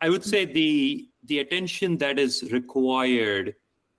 I 0.00 0.08
would 0.08 0.24
say 0.24 0.44
the 0.44 1.08
the 1.24 1.38
attention 1.40 1.96
that 1.98 2.18
is 2.18 2.52
required 2.52 3.54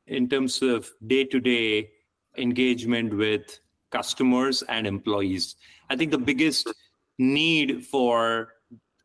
in 0.07 0.29
terms 0.29 0.62
of 0.62 0.89
day 1.07 1.24
to 1.25 1.39
day 1.39 1.89
engagement 2.38 3.13
with 3.15 3.59
customers 3.91 4.63
and 4.69 4.85
employees. 4.85 5.55
I 5.89 5.95
think 5.95 6.12
the 6.12 6.17
biggest 6.17 6.71
need 7.17 7.85
for 7.85 8.53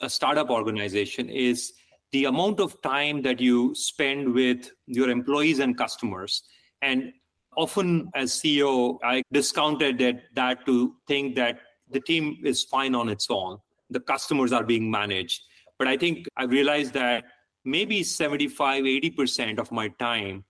a 0.00 0.10
startup 0.10 0.50
organization 0.50 1.28
is 1.28 1.72
the 2.12 2.24
amount 2.24 2.60
of 2.60 2.80
time 2.82 3.22
that 3.22 3.40
you 3.40 3.74
spend 3.74 4.32
with 4.32 4.70
your 4.86 5.10
employees 5.10 5.58
and 5.58 5.76
customers. 5.76 6.42
And 6.82 7.12
often, 7.56 8.10
as 8.14 8.32
CEO, 8.32 8.98
I 9.04 9.22
discounted 9.32 9.98
that, 9.98 10.22
that 10.34 10.66
to 10.66 10.96
think 11.06 11.36
that 11.36 11.60
the 11.90 12.00
team 12.00 12.38
is 12.44 12.64
fine 12.64 12.94
on 12.94 13.08
its 13.08 13.26
own, 13.30 13.58
the 13.90 14.00
customers 14.00 14.52
are 14.52 14.64
being 14.64 14.90
managed. 14.90 15.42
But 15.78 15.88
I 15.88 15.96
think 15.96 16.26
I 16.36 16.44
realized 16.44 16.92
that 16.94 17.24
maybe 17.64 18.02
75, 18.02 18.84
80% 18.84 19.58
of 19.58 19.70
my 19.72 19.88
time 19.88 20.44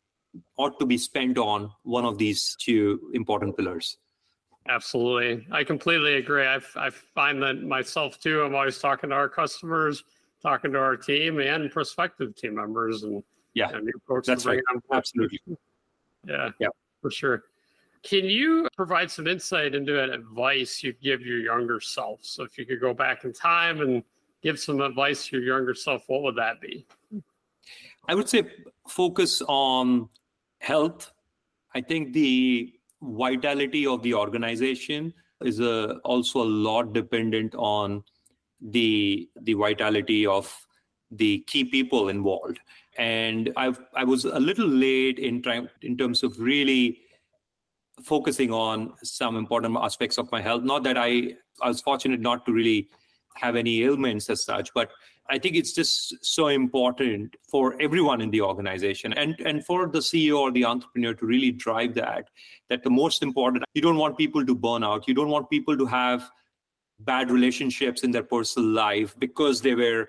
ought 0.56 0.78
to 0.78 0.86
be 0.86 0.98
spent 0.98 1.38
on 1.38 1.70
one 1.82 2.04
of 2.04 2.18
these 2.18 2.56
two 2.60 3.10
important 3.14 3.56
pillars. 3.56 3.96
Absolutely. 4.68 5.46
I 5.50 5.64
completely 5.64 6.14
agree. 6.14 6.46
I, 6.46 6.60
I 6.76 6.90
find 6.90 7.42
that 7.42 7.62
myself 7.62 8.20
too. 8.20 8.42
I'm 8.42 8.54
always 8.54 8.78
talking 8.78 9.10
to 9.10 9.16
our 9.16 9.28
customers, 9.28 10.04
talking 10.42 10.72
to 10.72 10.78
our 10.78 10.96
team 10.96 11.38
and 11.40 11.70
prospective 11.70 12.34
team 12.34 12.54
members 12.54 13.02
and 13.02 13.22
yeah, 13.54 13.70
and 13.70 13.84
new 13.84 13.92
folks 14.06 14.26
that's 14.26 14.46
right. 14.46 14.60
Absolutely. 14.92 15.40
Yeah, 16.26 16.50
yeah, 16.58 16.68
for 17.02 17.10
sure. 17.10 17.44
Can 18.02 18.24
you 18.24 18.66
provide 18.76 19.10
some 19.10 19.26
insight 19.26 19.74
into 19.74 20.02
an 20.02 20.10
advice 20.10 20.82
you'd 20.82 21.00
give 21.00 21.20
your 21.20 21.38
younger 21.38 21.80
self? 21.80 22.20
So 22.22 22.44
if 22.44 22.56
you 22.56 22.64
could 22.64 22.80
go 22.80 22.94
back 22.94 23.24
in 23.24 23.32
time 23.32 23.80
and 23.80 24.02
give 24.42 24.58
some 24.58 24.80
advice 24.80 25.26
to 25.26 25.38
your 25.38 25.56
younger 25.56 25.74
self, 25.74 26.04
what 26.06 26.22
would 26.22 26.36
that 26.36 26.60
be? 26.60 26.86
I 28.08 28.14
would 28.14 28.28
say 28.28 28.44
focus 28.88 29.42
on 29.46 30.08
health. 30.58 31.12
I 31.74 31.80
think 31.80 32.12
the 32.12 32.72
vitality 33.02 33.86
of 33.86 34.02
the 34.02 34.14
organization 34.14 35.12
is 35.42 35.60
a, 35.60 35.96
also 36.04 36.42
a 36.42 36.44
lot 36.44 36.92
dependent 36.92 37.54
on 37.54 38.02
the 38.60 39.28
the 39.42 39.54
vitality 39.54 40.26
of 40.26 40.54
the 41.10 41.38
key 41.46 41.64
people 41.64 42.08
involved. 42.08 42.60
And 42.98 43.52
I 43.56 43.74
I 43.94 44.04
was 44.04 44.24
a 44.24 44.40
little 44.40 44.68
late 44.68 45.18
in 45.18 45.42
trying 45.42 45.68
in 45.82 45.96
terms 45.96 46.22
of 46.22 46.38
really 46.38 47.00
focusing 48.02 48.52
on 48.52 48.94
some 49.02 49.36
important 49.36 49.76
aspects 49.80 50.18
of 50.18 50.30
my 50.32 50.40
health. 50.40 50.62
Not 50.62 50.84
that 50.84 50.96
I 50.98 51.34
I 51.62 51.68
was 51.68 51.80
fortunate 51.80 52.20
not 52.20 52.46
to 52.46 52.52
really 52.52 52.88
have 53.36 53.56
any 53.56 53.82
ailments 53.82 54.28
as 54.28 54.44
such, 54.44 54.72
but 54.74 54.90
I 55.30 55.38
think 55.38 55.54
it's 55.54 55.72
just 55.72 56.14
so 56.22 56.48
important 56.48 57.36
for 57.48 57.80
everyone 57.80 58.20
in 58.20 58.30
the 58.30 58.40
organization 58.40 59.12
and, 59.12 59.38
and 59.46 59.64
for 59.64 59.86
the 59.86 60.00
CEO 60.00 60.36
or 60.38 60.50
the 60.50 60.64
entrepreneur 60.64 61.14
to 61.14 61.24
really 61.24 61.52
drive 61.52 61.94
that. 61.94 62.28
That 62.68 62.82
the 62.82 62.90
most 62.90 63.22
important, 63.22 63.64
you 63.74 63.80
don't 63.80 63.96
want 63.96 64.18
people 64.18 64.44
to 64.44 64.54
burn 64.54 64.82
out. 64.82 65.06
You 65.06 65.14
don't 65.14 65.28
want 65.28 65.48
people 65.48 65.78
to 65.78 65.86
have 65.86 66.28
bad 67.04 67.30
relationships 67.30 68.02
in 68.02 68.10
their 68.10 68.22
personal 68.22 68.68
life 68.68 69.14
because 69.18 69.60
they 69.60 69.74
were 69.74 70.08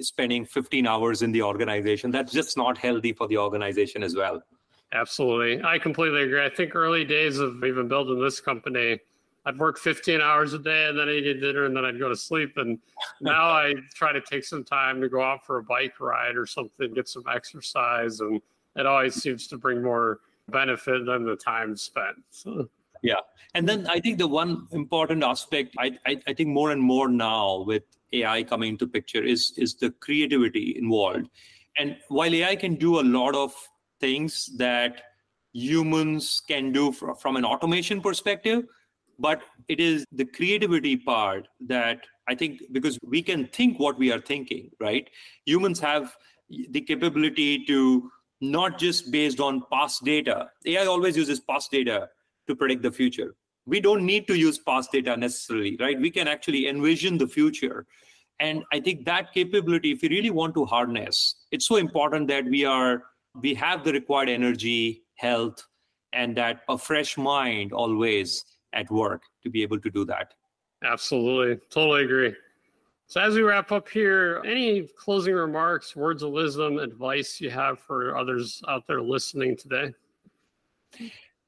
spending 0.00 0.44
15 0.44 0.86
hours 0.86 1.22
in 1.22 1.32
the 1.32 1.42
organization. 1.42 2.10
That's 2.10 2.32
just 2.32 2.56
not 2.56 2.78
healthy 2.78 3.12
for 3.12 3.28
the 3.28 3.38
organization 3.38 4.02
as 4.02 4.16
well. 4.16 4.42
Absolutely. 4.92 5.62
I 5.64 5.78
completely 5.78 6.22
agree. 6.22 6.44
I 6.44 6.50
think 6.50 6.74
early 6.74 7.04
days 7.04 7.38
of 7.38 7.64
even 7.64 7.88
building 7.88 8.20
this 8.20 8.40
company, 8.40 8.98
I'd 9.44 9.58
work 9.58 9.78
15 9.78 10.20
hours 10.20 10.52
a 10.52 10.58
day 10.58 10.86
and 10.86 10.98
then 10.98 11.08
I'd 11.08 11.24
eat 11.24 11.40
dinner 11.40 11.64
and 11.64 11.76
then 11.76 11.84
I'd 11.84 11.98
go 11.98 12.08
to 12.08 12.16
sleep. 12.16 12.56
And 12.56 12.78
now 13.20 13.50
I 13.50 13.74
try 13.94 14.12
to 14.12 14.20
take 14.20 14.44
some 14.44 14.64
time 14.64 15.00
to 15.00 15.08
go 15.08 15.22
out 15.22 15.44
for 15.46 15.58
a 15.58 15.62
bike 15.62 15.98
ride 16.00 16.36
or 16.36 16.46
something, 16.46 16.92
get 16.94 17.08
some 17.08 17.24
exercise. 17.32 18.20
And 18.20 18.40
it 18.76 18.86
always 18.86 19.14
seems 19.14 19.46
to 19.48 19.58
bring 19.58 19.82
more 19.82 20.20
benefit 20.48 21.06
than 21.06 21.24
the 21.24 21.36
time 21.36 21.76
spent. 21.76 22.16
So. 22.30 22.68
Yeah. 23.02 23.20
And 23.54 23.68
then 23.68 23.86
I 23.88 24.00
think 24.00 24.18
the 24.18 24.28
one 24.28 24.66
important 24.72 25.22
aspect, 25.22 25.74
I, 25.78 25.98
I, 26.06 26.20
I 26.26 26.32
think 26.32 26.48
more 26.48 26.70
and 26.70 26.80
more 26.80 27.08
now 27.08 27.64
with 27.66 27.82
AI 28.12 28.42
coming 28.42 28.70
into 28.70 28.86
picture 28.86 29.22
is, 29.22 29.52
is 29.56 29.74
the 29.74 29.90
creativity 29.90 30.76
involved. 30.78 31.28
And 31.78 31.96
while 32.08 32.32
AI 32.34 32.56
can 32.56 32.76
do 32.76 33.00
a 33.00 33.02
lot 33.02 33.34
of 33.34 33.52
things 34.00 34.50
that 34.56 35.02
humans 35.52 36.42
can 36.48 36.72
do 36.72 36.92
from 36.92 37.36
an 37.36 37.44
automation 37.44 38.00
perspective, 38.00 38.64
but 39.18 39.42
it 39.68 39.80
is 39.80 40.04
the 40.12 40.24
creativity 40.24 40.96
part 40.96 41.46
that 41.60 42.00
i 42.28 42.34
think 42.34 42.62
because 42.72 42.98
we 43.02 43.22
can 43.22 43.46
think 43.48 43.78
what 43.78 43.98
we 43.98 44.10
are 44.12 44.20
thinking 44.20 44.70
right 44.80 45.10
humans 45.46 45.80
have 45.80 46.16
the 46.70 46.80
capability 46.80 47.64
to 47.64 48.10
not 48.40 48.78
just 48.78 49.10
based 49.10 49.40
on 49.40 49.62
past 49.72 50.04
data 50.04 50.50
ai 50.66 50.86
always 50.86 51.16
uses 51.16 51.40
past 51.40 51.70
data 51.70 52.08
to 52.46 52.56
predict 52.56 52.82
the 52.82 52.90
future 52.90 53.34
we 53.66 53.80
don't 53.80 54.04
need 54.04 54.26
to 54.26 54.36
use 54.36 54.58
past 54.58 54.92
data 54.92 55.16
necessarily 55.16 55.76
right 55.80 56.00
we 56.00 56.10
can 56.10 56.28
actually 56.28 56.68
envision 56.68 57.18
the 57.18 57.26
future 57.26 57.86
and 58.40 58.64
i 58.72 58.80
think 58.80 59.04
that 59.04 59.32
capability 59.32 59.92
if 59.92 60.02
we 60.02 60.08
really 60.08 60.30
want 60.30 60.54
to 60.54 60.64
harness 60.64 61.46
it's 61.50 61.66
so 61.66 61.76
important 61.76 62.26
that 62.28 62.44
we 62.44 62.64
are 62.64 63.02
we 63.40 63.54
have 63.54 63.84
the 63.84 63.92
required 63.92 64.28
energy 64.28 65.02
health 65.16 65.66
and 66.12 66.36
that 66.36 66.60
a 66.68 66.76
fresh 66.76 67.16
mind 67.16 67.72
always 67.72 68.44
at 68.72 68.90
work 68.90 69.22
to 69.42 69.50
be 69.50 69.62
able 69.62 69.80
to 69.80 69.90
do 69.90 70.04
that. 70.04 70.34
Absolutely. 70.84 71.60
Totally 71.70 72.04
agree. 72.04 72.34
So, 73.06 73.20
as 73.20 73.34
we 73.34 73.42
wrap 73.42 73.72
up 73.72 73.88
here, 73.88 74.42
any 74.46 74.88
closing 74.96 75.34
remarks, 75.34 75.94
words 75.94 76.22
of 76.22 76.32
wisdom, 76.32 76.78
advice 76.78 77.40
you 77.40 77.50
have 77.50 77.78
for 77.78 78.16
others 78.16 78.62
out 78.68 78.86
there 78.86 79.02
listening 79.02 79.56
today? 79.56 79.92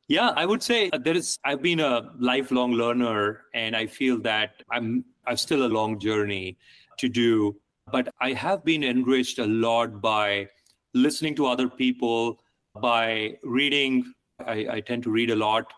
Yeah, 0.08 0.32
I 0.36 0.44
would 0.44 0.62
say 0.62 0.90
there 1.02 1.16
is. 1.16 1.38
I've 1.44 1.62
been 1.62 1.80
a 1.80 2.10
lifelong 2.18 2.72
learner, 2.72 3.44
and 3.54 3.74
I 3.74 3.86
feel 3.86 4.20
that 4.20 4.62
I'm. 4.70 5.04
I've 5.26 5.40
still 5.40 5.64
a 5.64 5.68
long 5.78 5.98
journey 5.98 6.58
to 6.98 7.08
do, 7.08 7.56
but 7.90 8.08
I 8.20 8.34
have 8.34 8.64
been 8.64 8.84
enriched 8.84 9.38
a 9.38 9.46
lot 9.46 10.02
by 10.02 10.48
listening 10.92 11.34
to 11.36 11.46
other 11.46 11.68
people, 11.68 12.38
by 12.82 13.38
reading. 13.42 14.12
I, 14.46 14.66
I 14.72 14.80
tend 14.80 15.04
to 15.04 15.10
read 15.10 15.30
a 15.30 15.36
lot, 15.36 15.72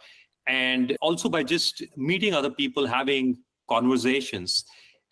and 0.48 0.96
also 1.00 1.28
by 1.28 1.44
just 1.44 1.84
meeting 1.96 2.34
other 2.34 2.50
people, 2.50 2.84
having 2.84 3.38
conversations. 3.68 4.64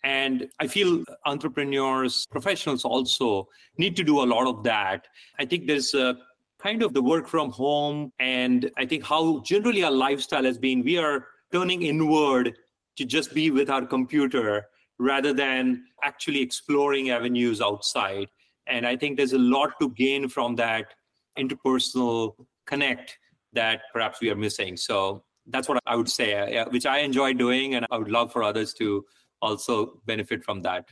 And 0.03 0.49
I 0.59 0.67
feel 0.67 1.03
entrepreneurs, 1.25 2.27
professionals 2.29 2.83
also 2.85 3.47
need 3.77 3.95
to 3.95 4.03
do 4.03 4.21
a 4.21 4.27
lot 4.27 4.45
of 4.45 4.63
that. 4.63 5.07
I 5.39 5.45
think 5.45 5.67
there's 5.67 5.93
a 5.93 6.17
kind 6.65 6.81
of 6.81 6.93
the 6.93 7.01
work 7.01 7.27
from 7.27 7.51
home, 7.51 8.11
and 8.19 8.71
I 8.75 8.87
think 8.87 9.05
how 9.05 9.39
generally 9.41 9.83
our 9.83 9.91
lifestyle 9.91 10.45
has 10.45 10.57
been, 10.57 10.83
we 10.83 10.97
are 10.97 11.27
turning 11.51 11.83
inward 11.83 12.57
to 12.97 13.05
just 13.05 13.35
be 13.35 13.51
with 13.51 13.69
our 13.69 13.85
computer 13.85 14.65
rather 14.97 15.31
than 15.31 15.83
actually 16.01 16.41
exploring 16.41 17.11
avenues 17.11 17.61
outside. 17.61 18.27
And 18.65 18.87
I 18.87 18.95
think 18.95 19.15
there's 19.15 19.33
a 19.33 19.37
lot 19.37 19.73
to 19.79 19.89
gain 19.91 20.27
from 20.27 20.55
that 20.55 20.95
interpersonal 21.37 22.33
connect 22.65 23.19
that 23.53 23.81
perhaps 23.93 24.19
we 24.19 24.31
are 24.31 24.35
missing. 24.35 24.75
So 24.75 25.23
that's 25.45 25.69
what 25.69 25.77
I 25.85 25.95
would 25.95 26.09
say, 26.09 26.57
uh, 26.57 26.67
which 26.69 26.87
I 26.87 26.99
enjoy 26.99 27.33
doing, 27.33 27.75
and 27.75 27.85
I 27.91 27.97
would 27.99 28.09
love 28.09 28.33
for 28.33 28.41
others 28.41 28.73
to 28.75 29.05
also 29.39 30.01
benefit 30.07 30.43
from 30.43 30.63
that. 30.63 30.87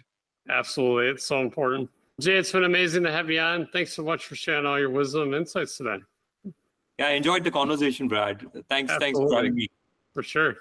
Absolutely, 0.47 1.07
it's 1.13 1.25
so 1.25 1.39
important. 1.39 1.89
Jay, 2.21 2.37
it's 2.37 2.51
been 2.51 2.63
amazing 2.63 3.03
to 3.03 3.11
have 3.11 3.29
you 3.29 3.39
on. 3.39 3.67
Thanks 3.73 3.93
so 3.93 4.03
much 4.03 4.25
for 4.25 4.35
sharing 4.35 4.65
all 4.65 4.79
your 4.79 4.91
wisdom 4.91 5.23
and 5.23 5.35
insights 5.35 5.77
today. 5.77 5.97
Yeah, 6.99 7.07
I 7.07 7.11
enjoyed 7.11 7.43
the 7.43 7.49
conversation, 7.49 8.07
Brad. 8.07 8.39
Thanks, 8.69 8.91
Absolutely. 8.91 8.99
thanks 8.99 9.19
for 9.19 9.35
having 9.35 9.55
me. 9.55 9.67
For 10.13 10.21
sure. 10.21 10.51